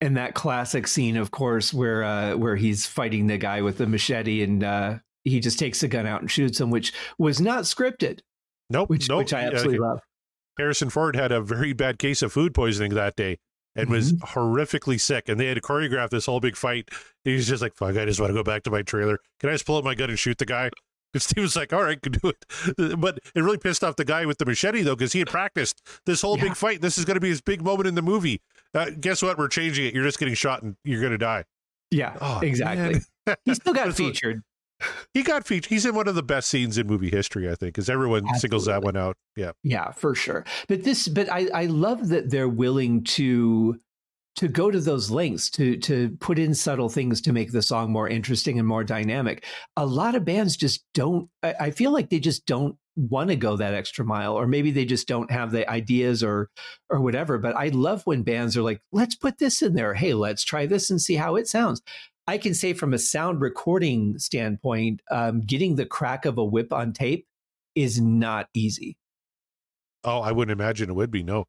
[0.02, 3.86] And that classic scene, of course, where uh, where he's fighting the guy with the
[3.86, 7.64] machete and uh, he just takes the gun out and shoots him, which was not
[7.64, 8.20] scripted.
[8.74, 8.90] Nope.
[8.90, 9.20] Which, nope.
[9.20, 10.00] which I absolutely love.
[10.58, 13.38] Harrison Ford had a very bad case of food poisoning that day
[13.76, 13.94] and mm-hmm.
[13.94, 15.30] was horrifically sick.
[15.30, 16.90] And they had to choreograph this whole big fight.
[17.24, 19.20] He's just like, fuck, I just want to go back to my trailer.
[19.40, 20.70] Can I just pull out my gun and shoot the guy?
[21.16, 23.00] And Steve was like, all right, can do it.
[23.00, 25.80] But it really pissed off the guy with the machete, though, because he had practiced
[26.08, 26.46] this whole yeah.
[26.46, 26.82] big fight.
[26.82, 28.42] This is going to be his big moment in the movie.
[28.74, 29.38] Uh, guess what?
[29.38, 29.94] We're changing it.
[29.94, 31.44] You're just getting shot and you're going to die.
[31.92, 33.02] Yeah, oh, exactly.
[33.46, 34.42] he still got featured
[35.14, 35.70] he got featured.
[35.70, 38.40] He's in one of the best scenes in movie history, I think, because everyone Absolutely.
[38.40, 39.18] singles that one out.
[39.36, 40.46] Yeah, yeah, for sure.
[40.68, 43.80] But this, but I, I love that they're willing to
[44.36, 47.92] to go to those lengths to to put in subtle things to make the song
[47.92, 49.46] more interesting and more dynamic.
[49.78, 51.30] A lot of bands just don't.
[51.42, 54.70] I, I feel like they just don't want to go that extra mile or maybe
[54.70, 56.50] they just don't have the ideas or
[56.92, 60.14] or whatever but i love when bands are like let's put this in there hey
[60.14, 61.82] let's try this and see how it sounds
[62.28, 66.72] I can say from a sound recording standpoint, um, getting the crack of a whip
[66.72, 67.26] on tape
[67.76, 68.98] is not easy.
[70.04, 71.46] Oh, I wouldn't imagine it would be no.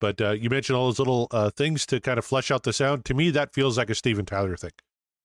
[0.00, 2.72] But uh, you mentioned all those little uh, things to kind of flesh out the
[2.72, 3.04] sound.
[3.06, 4.72] To me, that feels like a Steven Tyler thing.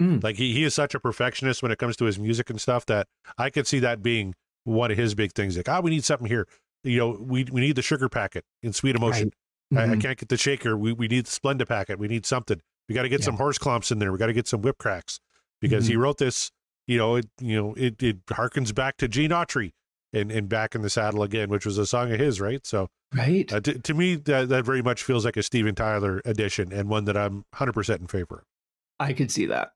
[0.02, 0.24] Mm.
[0.24, 2.86] Like he, he is such a perfectionist when it comes to his music and stuff
[2.86, 4.34] that I could see that being
[4.64, 5.58] one of his big things.
[5.58, 6.48] Like, ah, we need something here.
[6.84, 9.32] You know, we we need the sugar packet in Sweet Emotion.
[9.76, 10.02] I, I Mhm.
[10.02, 10.76] can't get the shaker.
[10.78, 12.00] We we need the Splenda packet.
[12.00, 12.62] We need something.
[12.89, 13.26] We got to get Yeah.
[13.26, 14.12] some horse clomps in there.
[14.12, 15.20] We got to get some whip cracks
[15.62, 16.52] because he wrote this.
[16.88, 19.72] You know, it you know it it harkens back to Gene Autry
[20.12, 22.65] and and back in the saddle again, which was a song of his, right?
[22.65, 23.52] So Right.
[23.52, 26.89] uh, to, to me, that that very much feels like a Steven Tyler edition and
[26.89, 28.44] one that I'm 100 percent in favor of.
[29.00, 29.74] I could see that.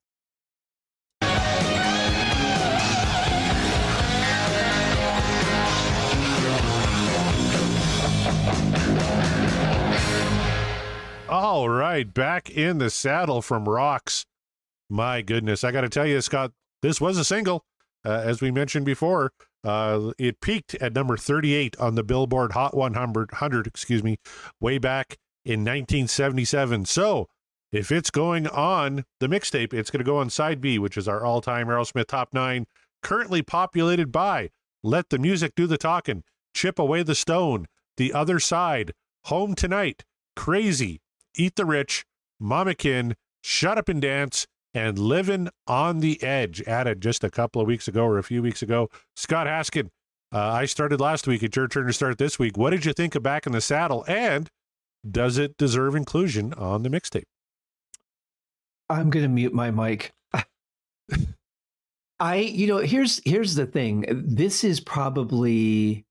[11.27, 14.27] All right, back in the saddle from Rocks.
[14.91, 16.51] My goodness, I got to tell you, Scott,
[16.83, 17.65] this was a single,
[18.05, 19.31] uh, as we mentioned before.
[19.63, 24.17] Uh, it peaked at number 38 on the Billboard Hot 100, 100 excuse me,
[24.61, 26.85] way back in 1977.
[26.85, 27.27] So,
[27.71, 31.07] if it's going on the mixtape, it's going to go on side B, which is
[31.07, 32.67] our all-time Aerosmith top nine,
[33.01, 34.51] currently populated by
[34.83, 37.65] "Let the Music Do the Talking," "Chip Away the Stone,"
[37.97, 38.93] "The Other Side,"
[39.25, 40.03] "Home Tonight,"
[40.35, 41.01] "Crazy,"
[41.35, 42.05] Eat the Rich,
[42.39, 46.61] Mama Kin, Shut Up and Dance, and Living on the Edge.
[46.63, 48.89] Added just a couple of weeks ago or a few weeks ago.
[49.15, 49.89] Scott Haskin,
[50.33, 51.43] uh, I started last week.
[51.43, 52.57] It's your turn to start this week.
[52.57, 54.03] What did you think of Back in the Saddle?
[54.07, 54.49] And
[55.09, 57.23] does it deserve inclusion on the mixtape?
[58.89, 60.13] I'm going to mute my mic.
[62.19, 64.05] I, you know, here's here's the thing.
[64.09, 66.05] This is probably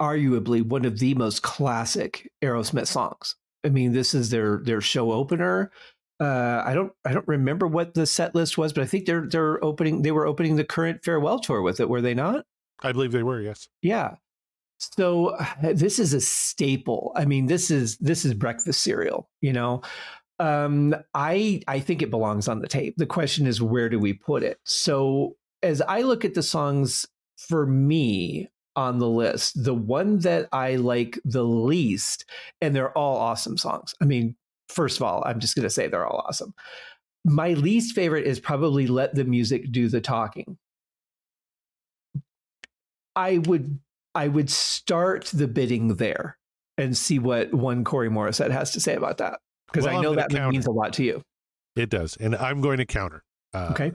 [0.00, 3.36] arguably one of the most classic Aerosmith songs.
[3.66, 5.72] I mean, this is their their show opener.
[6.20, 9.26] Uh, I don't I don't remember what the set list was, but I think they're
[9.28, 12.46] they're opening they were opening the current farewell tour with it, were they not?
[12.82, 13.68] I believe they were, yes.
[13.82, 14.14] Yeah.
[14.78, 17.12] So uh, this is a staple.
[17.16, 19.82] I mean, this is this is breakfast cereal, you know.
[20.38, 22.94] Um I I think it belongs on the tape.
[22.96, 24.60] The question is where do we put it?
[24.64, 27.04] So as I look at the songs
[27.36, 32.24] for me on the list, the one that I like the least
[32.60, 33.94] and they're all awesome songs.
[34.00, 34.36] I mean,
[34.68, 36.54] first of all, I'm just going to say they're all awesome.
[37.24, 40.58] My least favorite is probably Let the Music Do the Talking.
[43.14, 43.78] I would
[44.14, 46.38] I would start the bidding there
[46.78, 50.14] and see what one Corey Morissette has to say about that because Well, I know
[50.14, 50.50] that counter.
[50.52, 51.22] means a lot to you.
[51.74, 52.16] It does.
[52.16, 53.22] And I'm going to counter.
[53.54, 53.92] Uh, Okay.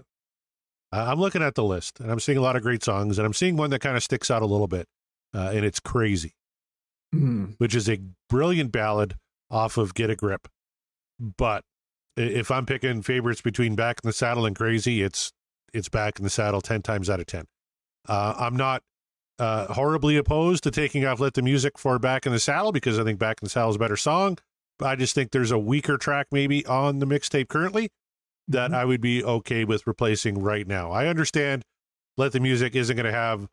[0.91, 3.25] I- I'm looking at the list and I'm seeing a lot of great songs, and
[3.25, 4.87] I'm seeing one that kind of sticks out a little bit,
[5.33, 6.33] uh, and it's Crazy.
[7.13, 7.99] Mm, which is a
[8.29, 9.15] brilliant ballad
[9.49, 10.47] off of Get a Grip.
[11.19, 11.63] But
[12.15, 15.33] if I'm picking favorites between Back in the Saddle and Crazy, it's
[15.73, 17.45] it's Back in the Saddle ten times out of ten.
[18.07, 18.81] Uh, I'm not
[19.39, 22.97] uh, horribly opposed to taking off Let the Music for Back in the Saddle because
[22.97, 24.37] I think Back in the Saddle is a better song.
[24.79, 27.89] But I just think there's a weaker track maybe on the mixtape currently
[28.51, 28.75] that Mhm.
[28.75, 30.91] I would be okay with replacing right now.
[30.91, 31.63] I understand
[32.17, 33.47] Let the Music isn't going to have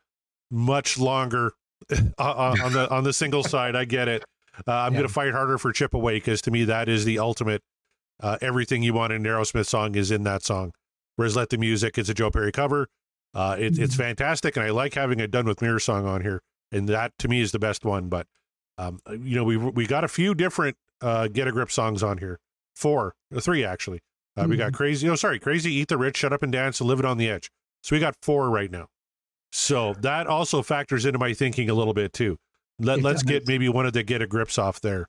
[0.51, 1.53] much longer
[2.19, 3.77] uh, on the on the single side.
[3.77, 4.25] I get it.
[4.67, 4.99] Uh, I'm Yeah.
[5.01, 7.63] going to fight harder for Chip Away because to me that is the ultimate.
[8.21, 10.73] Uh, everything you want in an Aerosmith song is in that song.
[11.17, 12.89] Whereas Let the Music, it's a Joe Perry cover.
[13.35, 13.99] Uh, it, It's Mhm.
[13.99, 17.29] fantastic, and I like having a Done with Mirror song on here, and that to
[17.29, 18.09] me is the best one.
[18.09, 18.27] But
[18.79, 22.19] um, you know, we we got a few different uh, Get a Grip songs on
[22.19, 22.41] here,
[22.75, 24.01] four, uh, three actually.
[24.39, 25.09] Uh, We got Crazy.
[25.09, 27.29] Oh, sorry, Crazy, Eat the Rich, Shut Up and Dance, and Live It on the
[27.29, 27.51] Edge.
[27.83, 28.87] So we got four right now.
[29.53, 32.37] So that also factors into my thinking a little bit too.
[32.79, 35.09] Let, It let's get maybe one of the get a grips off there.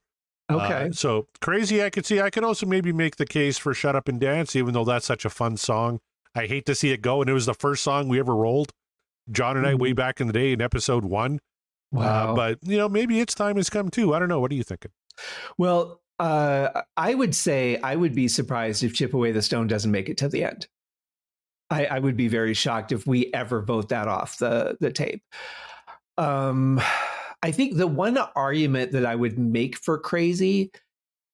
[0.50, 0.88] Okay.
[0.88, 2.20] Uh, so crazy, I could see.
[2.22, 5.06] I could also maybe make the case for "Shut Up and Dance," even though that's
[5.06, 6.00] such a fun song.
[6.36, 8.72] I hate to see it go, and it was the first song we ever rolled.
[9.32, 11.39] John and I, way back in the day, in episode one.
[11.92, 12.32] wow.
[12.32, 14.13] Uh, but you know, maybe its time has come too.
[14.15, 14.39] I don't know.
[14.39, 14.92] What are you thinking?
[15.58, 19.91] well, uh, I would say I would be surprised if Chip Away the Stone doesn't
[19.91, 20.67] make it to the end.
[21.69, 25.23] I, I would be very shocked if we ever vote that off the the tape.
[26.17, 26.82] Um,
[27.41, 30.71] I think the one argument that I would make for Crazy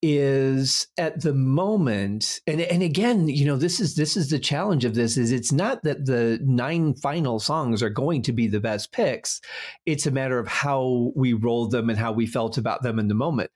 [0.07, 4.85] is at the moment and and again you know this is this is the challenge
[4.85, 8.59] of this is it's not that the nine final songs are going to be the
[8.59, 9.41] best picks
[9.87, 13.07] it's a matter of how we rolled them and how we felt about them in
[13.07, 13.49] the moment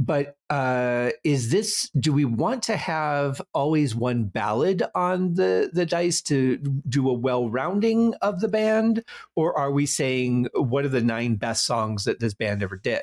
[0.00, 5.84] but uh is this do we want to have always one ballad on the the
[5.84, 6.56] dice to
[6.88, 9.04] do a well rounding of the band
[9.36, 13.02] or are we saying what are the nine best songs that this band ever did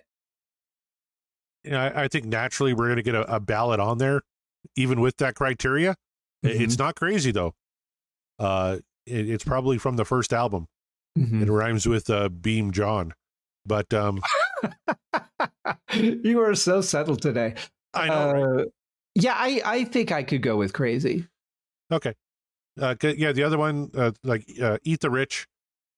[1.63, 4.21] You know, I, I think naturally we're going to get a, a ballot on there,
[4.75, 5.95] even with that criteria.
[6.45, 6.63] Mm-hmm.
[6.63, 7.53] It's not crazy though.
[8.39, 10.67] Uh, it, it's probably from the first album.
[11.17, 11.41] Mhm.
[11.43, 13.13] It rhymes with uh, Beam John,
[13.65, 14.21] but um,
[15.93, 17.55] you are so settled today.
[17.93, 18.31] I know.
[18.31, 18.61] right?
[18.61, 18.65] Uh,
[19.15, 21.27] yeah, I, I think I could go with crazy.
[21.91, 22.13] Okay.
[22.79, 25.47] Uh, yeah, the other one, uh, like uh, Eat the Rich,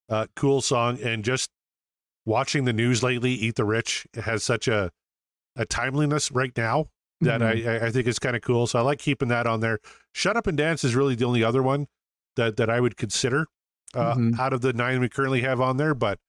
[0.09, 0.97] uh, cool song.
[1.01, 1.49] And just
[2.25, 4.91] watching the news lately, Eat the Rich has such a,
[5.57, 6.87] a timeliness right now
[7.21, 7.67] that Mhm.
[7.81, 8.65] I, I- think is kind of cool.
[8.67, 9.79] So I like keeping that on there.
[10.13, 11.87] Shut Up and Dance is really the only other one
[12.37, 13.47] that, that I would consider
[13.93, 14.39] uh, Mhm.
[14.39, 15.93] out of the nine we currently have on there.
[15.93, 16.19] But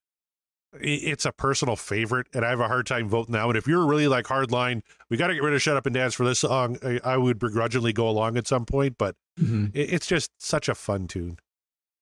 [0.79, 3.49] it's a personal favorite, and I have a hard time voting now.
[3.49, 5.93] And if you're really like hardline, we got to get rid of Shut Up and
[5.93, 8.97] Dance for this song, I, I would begrudgingly go along at some point.
[8.97, 9.71] But Mhm.
[9.73, 11.37] it, it's just such a fun tune.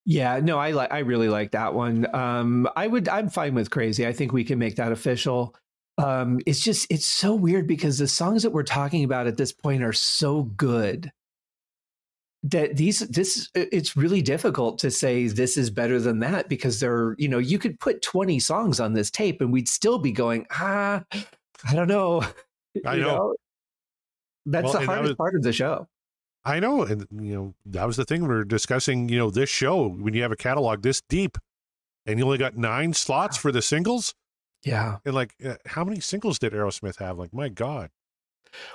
[0.06, 2.14] Yeah, no, I like I really like that one.
[2.16, 4.08] Um, I would I'm fine with crazy.
[4.08, 5.56] I think we can make that official.
[5.98, 9.52] Um, it's just it's so weird because the songs that we're talking about at this
[9.52, 11.12] point are so good
[12.44, 17.16] that these this it's really difficult to say this is better than that because they're
[17.18, 20.46] you know you could put 20 songs on this tape and we'd still be going
[20.52, 22.22] ah I don't know.
[22.86, 23.36] I You know.
[24.46, 25.88] That's Well, the and that hardest was- part of the show.
[26.46, 29.10] I know, and you know that was the thing we were discussing.
[29.10, 31.38] You know, this show when you have a catalog this deep,
[32.06, 34.16] and you only got nine slots for the singles,
[34.64, 34.98] Yeah.
[35.06, 37.20] and like uh, how many singles did Aerosmith have?
[37.20, 37.90] Like, my God.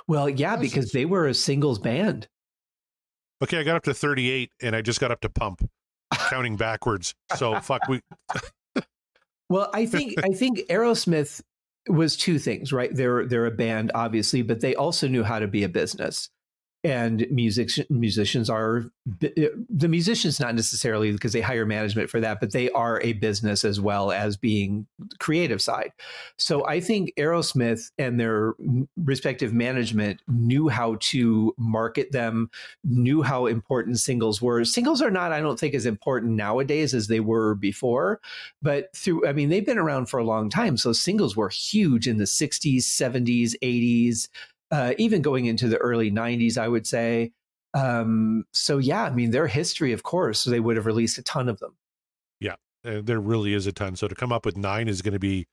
[0.07, 2.27] Well, yeah, because they were a singles band.
[3.43, 5.67] Okay, I got up to thirty-eight, and I just got up to Pump,
[6.29, 7.13] counting backwards.
[7.35, 8.01] So fuck, we
[9.49, 11.41] Well, I think I think Aerosmith
[11.87, 12.93] was two things, right?
[12.93, 16.29] They're they're a band, obviously, but they also knew how to be a business.
[16.85, 18.85] And music musicians are
[19.19, 23.13] the eh, musicians not necessarily because they hire management for that, but they are a
[23.13, 24.85] business as well as being
[25.17, 25.93] creative side.
[26.37, 28.53] So I think Aerosmith and their
[28.97, 32.51] respective management knew how to market them,
[32.83, 34.63] knew how important singles were.
[34.63, 38.21] Singles are not, I don't think, as important nowadays as they were before
[38.61, 42.07] but through i mean they've been around for a long time so singles were huge
[42.07, 44.27] in the 60s 70s 80s
[44.71, 47.31] uh, even going into the early 90s i would say
[47.73, 51.49] um, so yeah i mean their history of course they would have released a ton
[51.49, 51.75] of them
[52.39, 52.55] Yeah,
[53.01, 53.95] there really is a ton.
[53.95, 55.47] So to come up with nine is going to be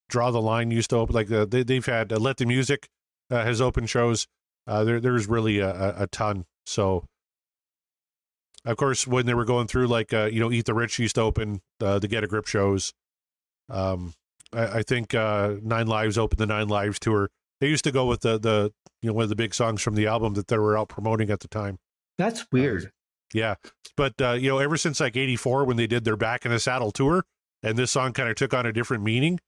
[0.09, 2.89] Draw the line used to open like uh, they, they've had uh, Let the Music
[3.29, 4.27] uh, has opened shows.
[4.67, 6.45] Uh, there there's really a, a, a ton.
[6.65, 7.05] So,
[8.65, 11.15] of course, when they were going through like uh, you know Eat the Rich used
[11.15, 12.91] to open uh, the Get a Grip shows.
[13.69, 14.13] Um,
[14.51, 17.29] I, I think uh, Nine Lives opened the Nine Lives tour.
[17.61, 19.95] They used to go with the the you know one of the big songs from
[19.95, 21.77] the album that they were out promoting at the time.
[22.17, 22.91] That's weird.
[23.33, 23.55] Yeah,
[23.95, 26.59] but uh, you know, ever since like '84 when they did their Back in the
[26.59, 27.23] Saddle tour,
[27.63, 29.39] and this song kind of took on a different meaning,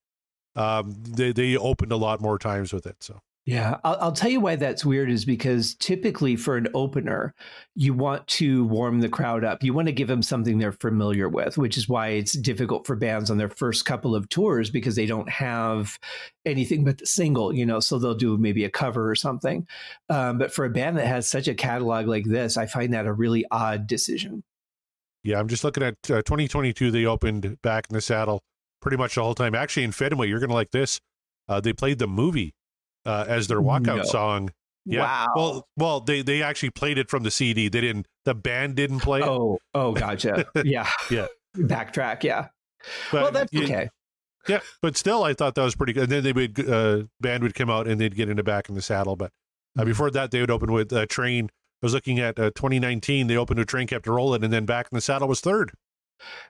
[0.55, 2.97] um, they they opened a lot more times with it.
[3.01, 7.33] So Yeah, I'll, I'll tell you why that's weird is because typically for an opener,
[7.75, 9.63] you want to warm the crowd up.
[9.63, 12.95] You want to give them something they're familiar with, which is why it's difficult for
[12.95, 15.99] bands on their first couple of tours because they don't have
[16.45, 19.67] anything but the single, you know, so they'll do maybe a cover or something.
[20.07, 23.07] Um, but for a band that has such a catalog like this, I find that
[23.07, 24.45] a really odd decision.
[25.21, 26.91] Yeah, I'm just looking at uh, 2022.
[26.91, 28.41] They opened back in the saddle
[28.81, 29.53] pretty much the whole time.
[29.53, 31.01] Actually, in Fenway, you're going to like this.
[31.49, 32.53] Uh, they played the movie
[33.05, 34.03] uh, as their walkout No.
[34.03, 34.49] song.
[34.85, 35.01] Yeah.
[35.01, 35.27] Wow.
[35.35, 37.69] Well, well, they they actually played it from the CD.
[37.69, 38.07] They didn't.
[38.25, 39.25] The band didn't play it.
[39.27, 40.45] oh, oh, gotcha.
[40.65, 40.89] Yeah.
[41.09, 41.27] Yeah.
[41.57, 42.23] Backtrack.
[42.23, 42.47] Yeah.
[43.11, 43.89] but well, that's you- okay.
[44.49, 46.03] Yeah, but still, I thought that was pretty good.
[46.03, 48.75] And then they would uh, band would come out and they'd get into back in
[48.75, 49.15] the saddle.
[49.15, 49.31] But
[49.79, 49.85] uh, Mhm.
[49.85, 51.45] before that, they would open with uh, Train.
[51.81, 53.27] I was looking at uh, 2019.
[53.27, 55.71] They opened with Train, kept rolling, and then Back in the Saddle was third.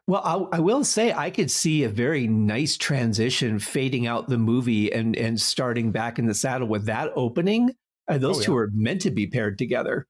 [0.08, 4.38] Well, I, I will say I could see a very nice transition fading out the
[4.38, 7.72] movie and and starting back in the saddle with that opening.
[8.08, 10.08] Uh, those two are meant to be paired together.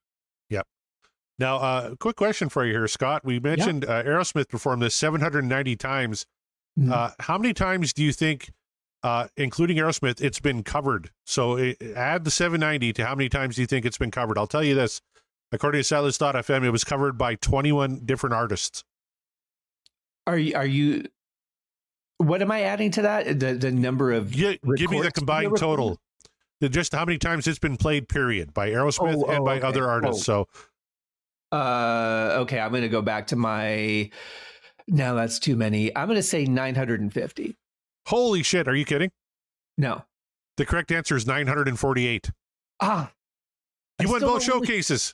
[0.49, 0.65] Yep.
[1.37, 3.23] Now, uh, quick question for you here, Scott.
[3.23, 6.25] We mentioned uh, Aerosmith performed this 790 times.
[6.79, 6.91] Mhm.
[6.91, 8.51] Uh, how many times do you think,
[9.03, 11.11] uh, including Aerosmith, it's been covered?
[11.23, 14.39] So uh, add the 790 to how many times do you think it's been covered?
[14.39, 15.01] I'll tell you this.
[15.51, 18.83] According to Setlist.fm, it was covered by 21 different artists.
[20.27, 20.55] Are you?
[20.55, 21.05] Are you?
[22.17, 23.39] What am I adding to that?
[23.39, 25.99] The the number of Gi- give me the combined total.
[26.61, 29.67] Just how many times it's been played, period, by Aerosmith Oh, and oh, by okay.
[29.67, 30.23] other artists.
[30.23, 30.47] So
[31.51, 34.09] Uh, okay, I'm going to go back to my.
[34.87, 35.95] No, that's too many.
[35.95, 37.57] I'm going to say 950.
[38.07, 39.11] holy shit, are you kidding?
[39.77, 40.03] No.
[40.57, 42.29] The correct answer is 948.
[42.81, 43.11] Ah,
[43.99, 45.13] You I won both showcases.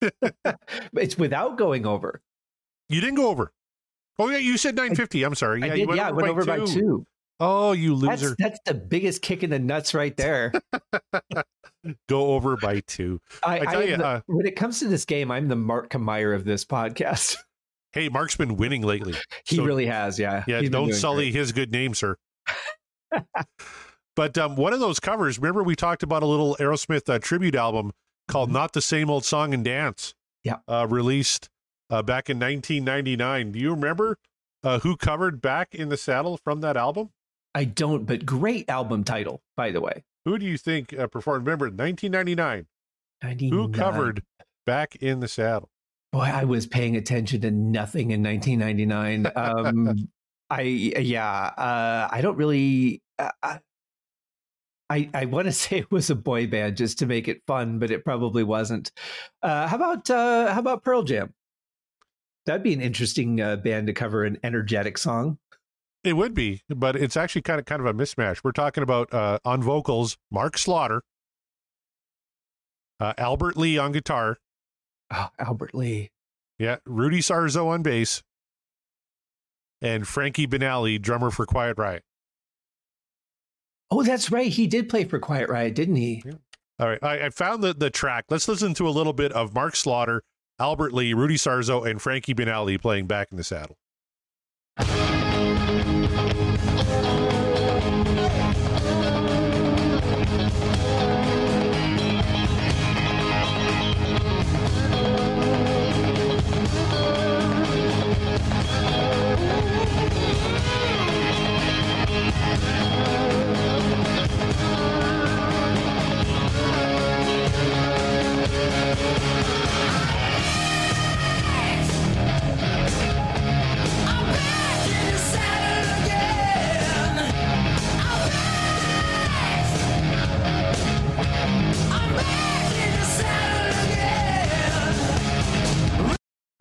[0.94, 2.22] it's without going over.
[2.88, 3.52] You didn't go over.
[4.18, 5.22] Oh yeah, you said 950.
[5.22, 5.60] I'm sorry.
[5.60, 5.88] Yeah, I you did.
[5.88, 6.66] went Yeah, I over, went by, over two.
[6.66, 7.06] by two.
[7.40, 8.34] Oh, you loser.
[8.38, 10.52] that's the biggest kick in the nuts right there.
[12.08, 13.20] Go over by two.
[13.44, 15.54] I, I tell am you, the- uh, when it comes to this game, I'm the
[15.56, 17.36] Mark Meyer of this podcast.
[17.92, 19.14] Hey, Mark's been winning lately.
[19.46, 20.18] he So- really has.
[20.18, 20.44] Yeah.
[20.46, 21.34] Yeah, don't sully great.
[21.38, 22.16] his good name, sir.
[24.14, 27.54] but um, one of those covers, remember we talked about a little Aerosmith uh, tribute
[27.54, 27.92] album
[28.28, 28.54] called Mhm.
[28.54, 30.14] "Not the Same Old Song and Dance."
[30.44, 30.56] Yeah.
[30.68, 31.48] uh, released
[31.90, 33.52] uh, back in 1999.
[33.52, 34.18] Do you remember
[34.62, 37.10] uh, who covered "Back in the Saddle" from that album?
[37.54, 40.04] I don't, but great album title, by the way.
[40.24, 41.46] Who do you think uh, performed?
[41.46, 42.66] Remember, 1999.
[43.22, 43.58] 99.
[43.58, 44.22] Who covered
[44.66, 45.70] "Back in the Saddle"?
[46.12, 49.30] Boy, I was paying attention to nothing in 1999.
[49.36, 50.08] Um,
[50.50, 53.02] I yeah, uh, I don't really.
[53.18, 53.60] Uh, I
[54.90, 57.78] I, I want to say it was a boy band just to make it fun,
[57.78, 58.90] but it probably wasn't.
[59.42, 61.34] Uh, how about uh, how about Pearl Jam?
[62.48, 65.36] That'd be an interesting uh, band to cover an energetic song.
[66.02, 68.40] It would be, but it's actually kind of kind of a mismatch.
[68.42, 71.02] We're talking about uh, on vocals, Mark Slaughter,
[73.00, 74.38] uh, Albert Lee on guitar,
[75.10, 76.10] Oh, Albert Lee.
[76.58, 78.22] yeah, Rudy Sarzo on bass,
[79.82, 82.02] and Frankie Banali, drummer for Quiet Riot.
[83.90, 84.50] Oh, that's right.
[84.50, 86.22] He did play for Quiet Riot, didn't he?
[86.80, 88.24] All right, I, I found the the track.
[88.30, 90.22] Let's listen to a little bit of Mark Slaughter,
[90.60, 93.76] Albert Lee, Rudy Sarzo, and Frankie Banali playing "Back in the Saddle."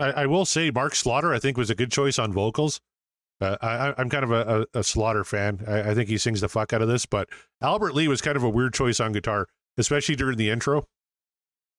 [0.08, 2.80] I, I will say Mark Slaughter, I think, was a good choice on vocals.
[3.40, 5.64] Uh, I, I'm kind of a, a, a Slaughter fan.
[5.68, 7.30] I, I think he sings the fuck out of this, but
[7.62, 9.48] Albert Lee was kind of a weird choice on guitar,
[9.78, 10.86] especially during the intro.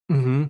[0.08, 0.44] hmm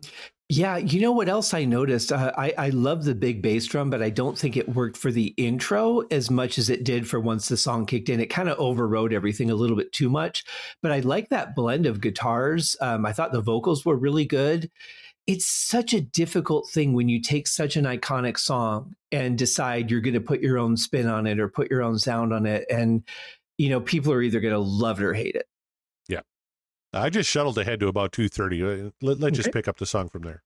[0.48, 2.12] Yeah, you know what else I noticed?
[2.12, 5.10] Uh, I I love the big bass drum, but I don't think it worked for
[5.10, 8.20] the intro as much as it did for once the song kicked in.
[8.20, 10.44] It kind of overrode everything a little bit too much.
[10.80, 12.76] But I like that blend of guitars.
[12.80, 14.70] Um, I thought the vocals were really good.
[15.28, 20.00] It's such a difficult thing when you take such an iconic song and decide you're
[20.00, 22.64] going to put your own spin on it or put your own sound on it,
[22.70, 23.02] and
[23.58, 25.46] you know people are either going to love it or hate it.
[26.08, 26.22] Yeah.
[26.94, 28.86] I just shuttled ahead to about 2:30.
[28.86, 30.42] Uh, Let, let's just pick up the song from there.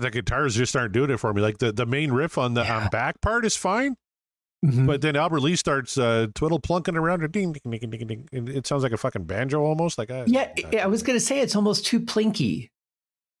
[0.00, 1.42] The guitars just aren't doing it for me.
[1.42, 2.78] Like the, the main riff on the yeah.
[2.78, 3.96] on back part is fine,
[4.64, 4.86] mm-hmm.
[4.86, 8.48] but then Albert Lee starts uh, twiddle plunking around, ding, ding, ding, ding, ding, ding.
[8.48, 9.98] It sounds like a fucking banjo almost.
[9.98, 12.70] Like I, yeah, I, I was gonna say it's almost too plinky.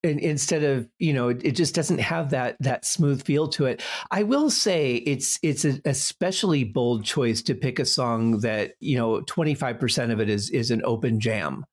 [0.02, 3.66] And instead of you know, it, it, just doesn't have that that smooth feel to
[3.66, 3.82] it.
[4.10, 8.96] I will say it's it's an especially bold choice to pick a song that you
[8.96, 11.66] know twenty five percent of it is is an open jam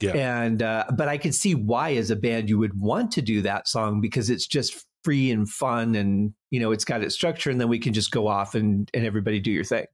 [0.00, 0.12] yeah.
[0.12, 3.42] And uh, but I could see why as a band you would want to do
[3.42, 7.50] that song because it's just free and fun and you know it's got its structure
[7.50, 9.86] and then we can just go off and and everybody do your thing.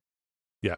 [0.62, 0.76] Yeah.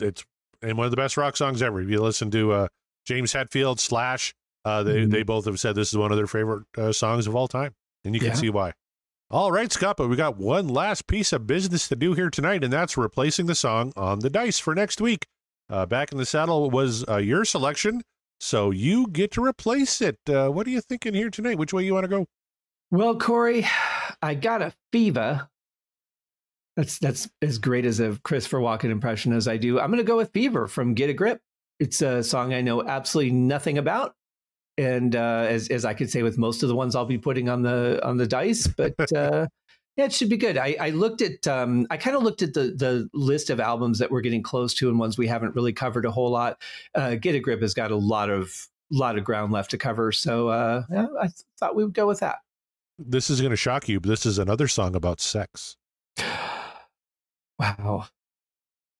[0.00, 0.24] It's
[0.62, 1.80] and one of the best rock songs ever.
[1.80, 2.68] If you listen to uh,
[3.06, 5.10] James Hetfield Slash, uh, they mm-hmm.
[5.10, 7.74] they both have said this is one of their favorite uh, songs of all time,
[8.04, 8.34] and you can yeah.
[8.34, 8.72] see why.
[9.30, 12.62] All right, Scott, but we got one last piece of business to do here tonight,
[12.62, 15.26] and that's replacing the song on the dice for next week.
[15.68, 18.02] Uh, back in the saddle was uh, your selection.
[18.40, 20.18] So you get to replace it.
[20.28, 21.58] Uh, what are you thinking here tonight?
[21.58, 22.26] Which way you want to go?
[22.90, 23.66] Well, Corey,
[24.22, 25.48] I got a fever.
[26.76, 29.80] That's that's as great as a Christopher Walken impression as I do.
[29.80, 31.40] I'm going to go with Fever from Get a Grip.
[31.80, 34.14] It's a song I know absolutely nothing about,
[34.76, 37.48] and uh, as as I could say with most of the ones I'll be putting
[37.48, 39.46] on the on the dice, but uh,
[39.96, 40.58] yeah, it should be good.
[40.58, 43.98] I, I looked at, um, I kind of looked at the the list of albums
[43.98, 46.60] that we're getting close to and ones we haven't really covered a whole lot.
[46.94, 50.12] Uh, Get a Grip has got a lot of lot of ground left to cover,
[50.12, 52.36] so uh, yeah, I th- thought we would go with that.
[52.98, 55.76] This is going to shock you, but this is another song about sex.
[57.58, 58.06] wow,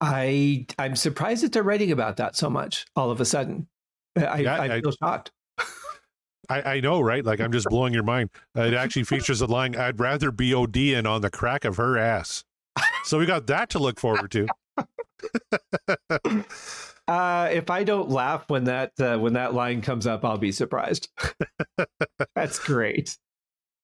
[0.00, 3.68] I I'm surprised that they're writing about that so much all of a sudden.
[4.16, 5.30] I, yeah, I feel I, shocked.
[6.48, 7.24] I, I know, right?
[7.24, 8.30] Like I'm just blowing your mind.
[8.56, 11.98] Uh, it actually features a line: "I'd rather be ODing on the crack of her
[11.98, 12.44] ass."
[13.04, 14.46] So we got that to look forward to.
[17.08, 20.52] uh, if I don't laugh when that uh, when that line comes up, I'll be
[20.52, 21.08] surprised.
[22.34, 23.16] That's great.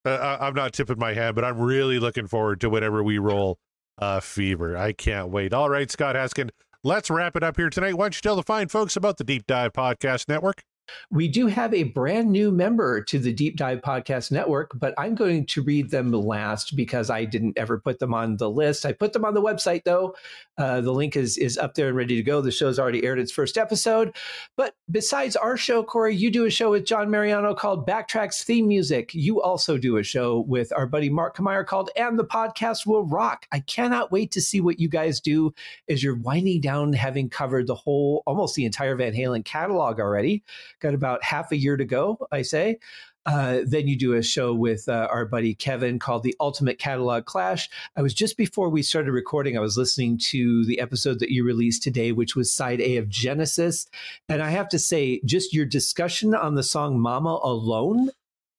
[0.05, 3.59] Uh, I'm not tipping my hand, but I'm really looking forward to whatever we roll.
[3.99, 4.77] Uh, fever.
[4.77, 5.53] I can't wait.
[5.53, 6.51] All right, Scott Haskin.
[6.83, 7.95] Let's wrap it up here tonight.
[7.95, 10.65] Why don't you tell the fine folks about the Deep Dive Podcast Network?
[11.11, 15.15] We do have a brand new member to the Deep Dive Podcast Network, but I'm
[15.15, 18.87] going to read them last because I didn't ever put them on the list.
[18.87, 20.15] I put them on the website though.
[20.59, 22.41] Uh, the link is is up there and ready to go.
[22.41, 24.15] The show's already aired its first episode.
[24.57, 28.69] But besides our show, Corey, you do a show with John Mariano called Backtracks Theme
[28.69, 29.15] Music.
[29.15, 33.05] You also do a show with our buddy Mark Kamier called And the Podcast Will
[33.05, 33.47] Rock.
[33.53, 35.55] I cannot wait to see what you guys do
[35.89, 40.43] as you're winding down, having covered the whole, almost the entire Van Halen catalog already.
[40.83, 42.79] Got about half a year to go, I say.
[43.25, 47.25] Uh, then you do a show with uh, our buddy Kevin called The Ultimate Catalog
[47.25, 47.69] Clash.
[47.97, 51.45] I was just before we started recording, I was listening to the episode that you
[51.45, 53.87] released today, which was side A of Genesis.
[54.29, 58.11] And I have to say, just your discussion on the song Mama alone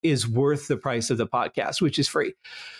[0.01, 2.33] is worth the price of the podcast, which is free.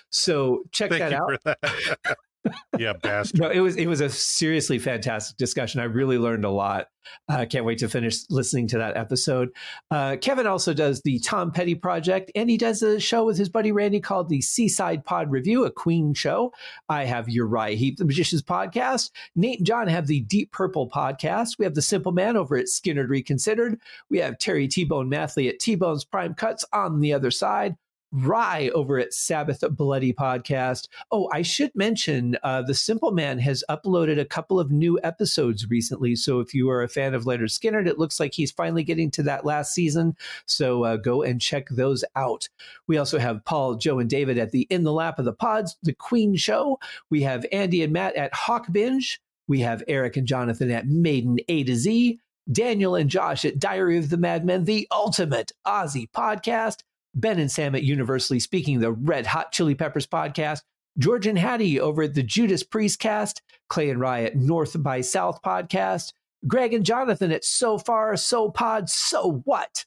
[0.09, 2.17] So check Thank that out.
[2.77, 3.39] Yeah, bastard.
[3.39, 5.81] No, it was it was a seriously fantastic discussion.
[5.81, 6.87] I really learned a lot.
[7.27, 9.49] I uh, can't wait to finish listening to that episode.
[9.91, 13.49] Uh, Kevin also does the Tom Petty project, and he does a show with his
[13.49, 16.53] buddy Randy called the Seaside Pod Review, a Queen show.
[16.89, 19.11] I have Uriah Heep, the Magicians podcast.
[19.35, 21.57] Nate and John have the Deep Purple podcast.
[21.59, 23.79] We have the Simple Man over at Skynyrd Reconsidered.
[24.09, 27.75] We have Terry T Bone Mathley at T Bone's Prime Cuts on the other side.
[28.13, 30.87] Rye over at Sabbath Bloody Podcast.
[31.11, 35.67] Oh, I should mention uh, The Simple Man has uploaded a couple of new episodes
[35.67, 36.15] recently.
[36.15, 39.09] So if you are a fan of Lynyrd Skynyrd, it looks like he's finally getting
[39.11, 40.15] to that last season.
[40.45, 42.47] So uh, go and check those out.
[42.87, 45.75] We also have Paul, Joe, and David at the In the Lap of the Pods,
[45.81, 46.79] The Queen Show.
[47.09, 49.19] We have Andy and Matt at Hawk Binge.
[49.47, 52.19] We have Eric and Jonathan at Maiden A to Z.
[52.51, 56.83] Daniel and Josh at Diary of the Madmen, the ultimate Aussie podcast.
[57.15, 60.61] Ben and Sam at Universally Speaking, the Red Hot Chili Peppers podcast,
[60.97, 65.41] George and Hattie over at the Judas Priest cast, Clay and at North by South
[65.41, 66.13] podcast,
[66.47, 69.85] Greg and Jonathan at So Far, So Pod, So What,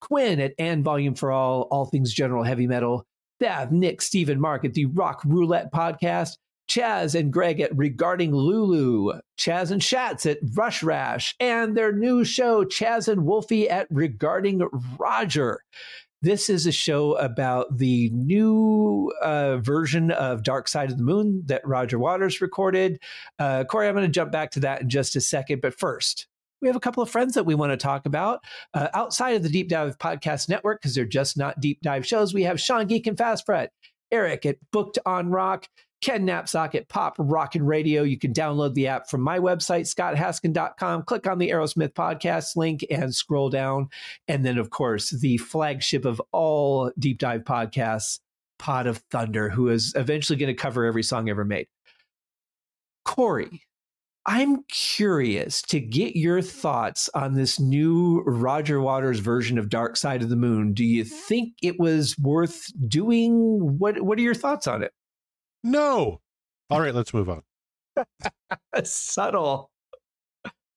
[0.00, 3.04] Quinn at And Volume for All, All Things General Heavy Metal,
[3.40, 6.36] Bev, Nick, Stephen, Mark at the Rock Roulette podcast,
[6.68, 12.24] Chaz and Greg at Regarding Lulu, Chaz and Shats at Rush Rash, and their new
[12.24, 14.62] show, Chaz and Wolfie at Regarding
[14.98, 15.60] Roger.
[16.24, 21.42] This is a show about the new uh, version of Dark Side of the Moon
[21.48, 22.98] that Roger Waters recorded.
[23.38, 25.60] Uh, Corey, I'm going to jump back to that in just a second.
[25.60, 26.26] But first,
[26.62, 29.42] we have a couple of friends that we want to talk about uh, outside of
[29.42, 32.32] the Deep Dive Podcast Network because they're just not deep dive shows.
[32.32, 33.70] We have Sean Geek and Fast Fret,
[34.10, 35.68] Eric at Booked on Rock,
[36.00, 38.02] Ken at Pop Rockin' Radio.
[38.02, 41.04] You can download the app from my website, scotthaskin.com.
[41.04, 43.88] Click on the Aerosmith podcast link and scroll down.
[44.28, 48.18] And then, of course, the flagship of all deep dive podcasts,
[48.58, 51.66] Pod of Thunder who is eventually going to cover every song ever made.
[53.04, 53.62] Corey,
[54.26, 60.22] I'm curious to get your thoughts on this new Roger Waters version of Dark Side
[60.22, 60.72] of the Moon.
[60.72, 61.14] Do you mm-hmm.
[61.14, 63.78] think it was worth doing?
[63.78, 64.92] What What are your thoughts on it?
[65.64, 66.20] No.
[66.70, 67.42] All right, let's move on.
[68.84, 69.70] Subtle.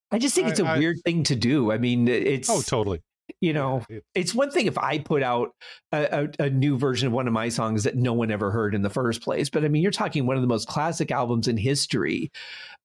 [0.09, 1.71] I just think it's a I, weird thing to do.
[1.71, 3.01] I mean, it's oh, totally
[3.41, 3.83] you know
[4.15, 5.51] it's one thing if i put out
[5.91, 8.73] a, a, a, new version of one of my songs that no one ever heard
[8.73, 11.47] in the first place but i mean you're talking one of the most classic albums
[11.47, 12.31] in history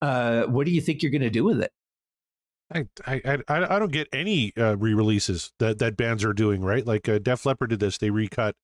[0.02, 1.70] uh, what do you think you're going to do with it
[2.74, 6.86] I, I I don't get any uh, re-releases that, that bands are doing right.
[6.86, 8.56] Like uh, Def Leppard did this; they recut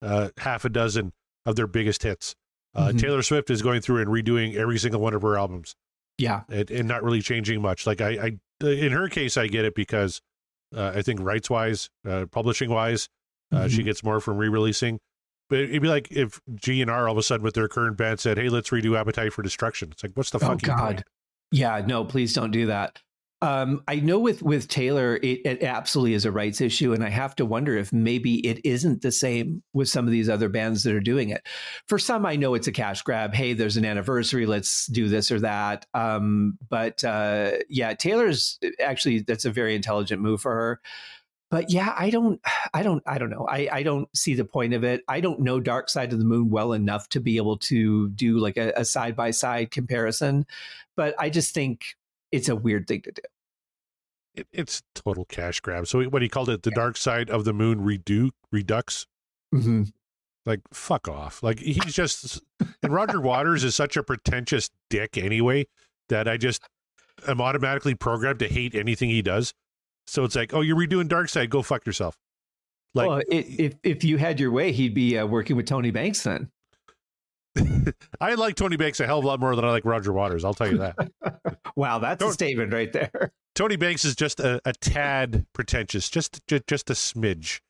[0.00, 1.12] uh, half a dozen
[1.44, 2.36] of their biggest hits.
[2.78, 2.98] Uh, mm-hmm.
[2.98, 5.74] Taylor Swift is going through and redoing every single one of her albums.
[6.16, 7.86] Yeah, and, and not really changing much.
[7.86, 10.20] Like I, I, in her case, I get it because
[10.76, 13.08] uh, I think rights wise, uh, publishing wise,
[13.52, 13.68] uh, mm-hmm.
[13.68, 15.00] she gets more from re releasing.
[15.50, 18.38] But it'd be like if GNR all of a sudden with their current band said,
[18.38, 20.78] "Hey, let's redo Appetite for Destruction." It's like, what's the oh, fucking God.
[20.78, 21.02] Point?
[21.50, 23.00] Yeah, no, please don't do that.
[23.40, 27.08] Um, I know with with Taylor, it, it, absolutely is a rights issue, and I
[27.08, 30.82] have to wonder if maybe it isn't the same with some of these other bands
[30.82, 31.46] that are doing it.
[31.86, 33.34] For some, I know it's a cash grab.
[33.34, 35.86] Hey, there's an anniversary, let's do this or that.
[35.94, 40.80] Um, but uh, yeah, Taylor's actually that's a very intelligent move for her.
[41.50, 42.40] But yeah, I don't,
[42.74, 43.46] I don't, I don't know.
[43.48, 45.02] I, I don't see the point of it.
[45.08, 48.38] I don't know Dark Side of the Moon well enough to be able to do
[48.38, 50.44] like a side by side comparison.
[50.94, 51.96] But I just think
[52.32, 53.22] it's a weird thing to do.
[54.34, 55.86] It, it's total cash grab.
[55.86, 56.76] So what he called it, the yeah.
[56.76, 59.06] dark side of the moon redu- redux.
[59.54, 59.84] Mm-hmm.
[60.46, 61.42] Like fuck off.
[61.42, 62.40] Like he's just
[62.82, 65.66] and Roger Waters is such a pretentious dick anyway
[66.08, 66.62] that I just
[67.26, 69.52] am automatically programmed to hate anything he does.
[70.06, 72.16] So it's like, oh, you're redoing Dark Side, go fuck yourself.
[72.94, 76.22] Like, well, if if you had your way, he'd be uh, working with Tony Banks
[76.22, 76.50] then.
[78.20, 80.44] I like Tony Banks a hell of a lot more than I like Roger Waters.
[80.44, 80.96] I'll tell you that.
[81.78, 83.32] wow, that's Tony, a statement right there.
[83.54, 87.60] Tony Banks is just a, a tad pretentious, just, just just a smidge.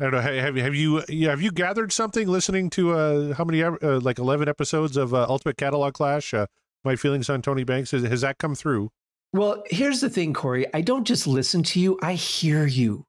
[0.00, 0.20] I don't know.
[0.20, 4.48] Have, have you have you gathered something listening to uh, how many uh, like eleven
[4.48, 6.32] episodes of uh, Ultimate Catalog Clash?
[6.32, 6.46] Uh,
[6.84, 8.90] my feelings on Tony Banks has, has that come through?
[9.32, 10.66] Well, here's the thing, Corey.
[10.72, 13.04] I don't just listen to you; I hear you.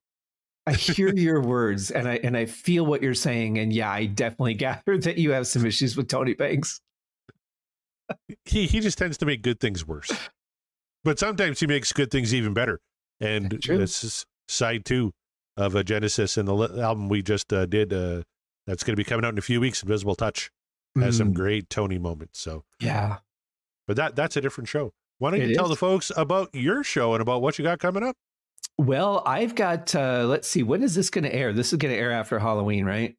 [0.65, 3.57] I hear your words and I and I feel what you're saying.
[3.59, 6.81] And yeah, I definitely gathered that you have some issues with Tony Banks.
[8.45, 10.11] He he just tends to make good things worse.
[11.03, 12.79] But sometimes he makes good things even better.
[13.21, 15.11] And this is side two
[15.57, 17.93] of a Genesis and the album we just uh, did.
[17.93, 18.23] Uh,
[18.67, 19.81] that's going to be coming out in a few weeks.
[19.81, 20.51] Invisible Touch
[20.95, 21.17] has mm.
[21.17, 22.39] some great Tony moments.
[22.39, 23.17] So yeah,
[23.87, 24.93] but that that's a different show.
[25.17, 27.79] Why don't it you tell the folks about your show and about what you got
[27.79, 28.15] coming up?
[28.77, 31.51] Well, I've got, uh, let's see, when is this going to air?
[31.51, 33.13] This is going to air after Halloween, right?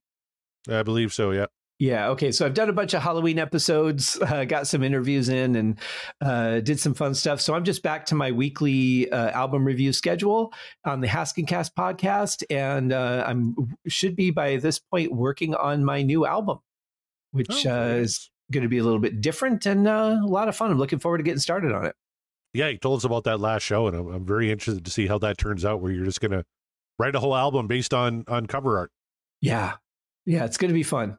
[0.70, 1.46] I believe so, yeah.
[1.80, 2.10] Yeah.
[2.10, 2.30] Okay.
[2.30, 5.78] So I've done a bunch of Halloween episodes, uh, got some interviews in, and
[6.20, 7.40] uh, did some fun stuff.
[7.40, 10.52] So I'm just back to my weekly uh, album review schedule
[10.84, 13.56] on the Haskincast podcast, and uh, I'm
[13.88, 16.58] should be by this point working on my new album,
[17.32, 20.48] which oh, uh, is going to be a little bit different and uh, a lot
[20.48, 20.70] of fun.
[20.70, 21.96] I'm looking forward to getting started on it
[22.52, 25.06] yeah, he told us about that last show, and I'm, I'm very interested to see
[25.06, 25.80] how that turns out.
[25.80, 26.44] Where you're just gonna
[26.98, 28.90] write a whole album based on on cover art.
[29.40, 29.74] Yeah,
[30.26, 31.18] yeah, it's gonna be fun.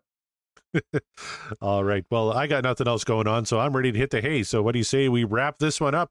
[1.61, 2.05] All right.
[2.09, 4.43] Well, I got nothing else going on, so I'm ready to hit the hay.
[4.43, 6.09] So, what do you say we wrap this one up?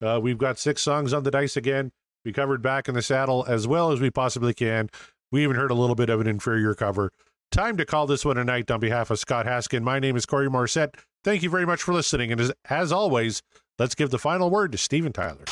[0.00, 1.92] Uh, we've got six songs on the dice again.
[2.24, 4.90] We covered Back in the Saddle as well as we possibly can.
[5.30, 7.10] We even heard a little bit of an inferior cover.
[7.50, 9.82] Time to call this one a night on behalf of Scott Haskin.
[9.82, 10.94] My name is Corey Morissette.
[11.24, 12.32] Thank you very much for listening.
[12.32, 13.42] And as, as always,
[13.78, 15.44] let's give the final word to Steven Tyler.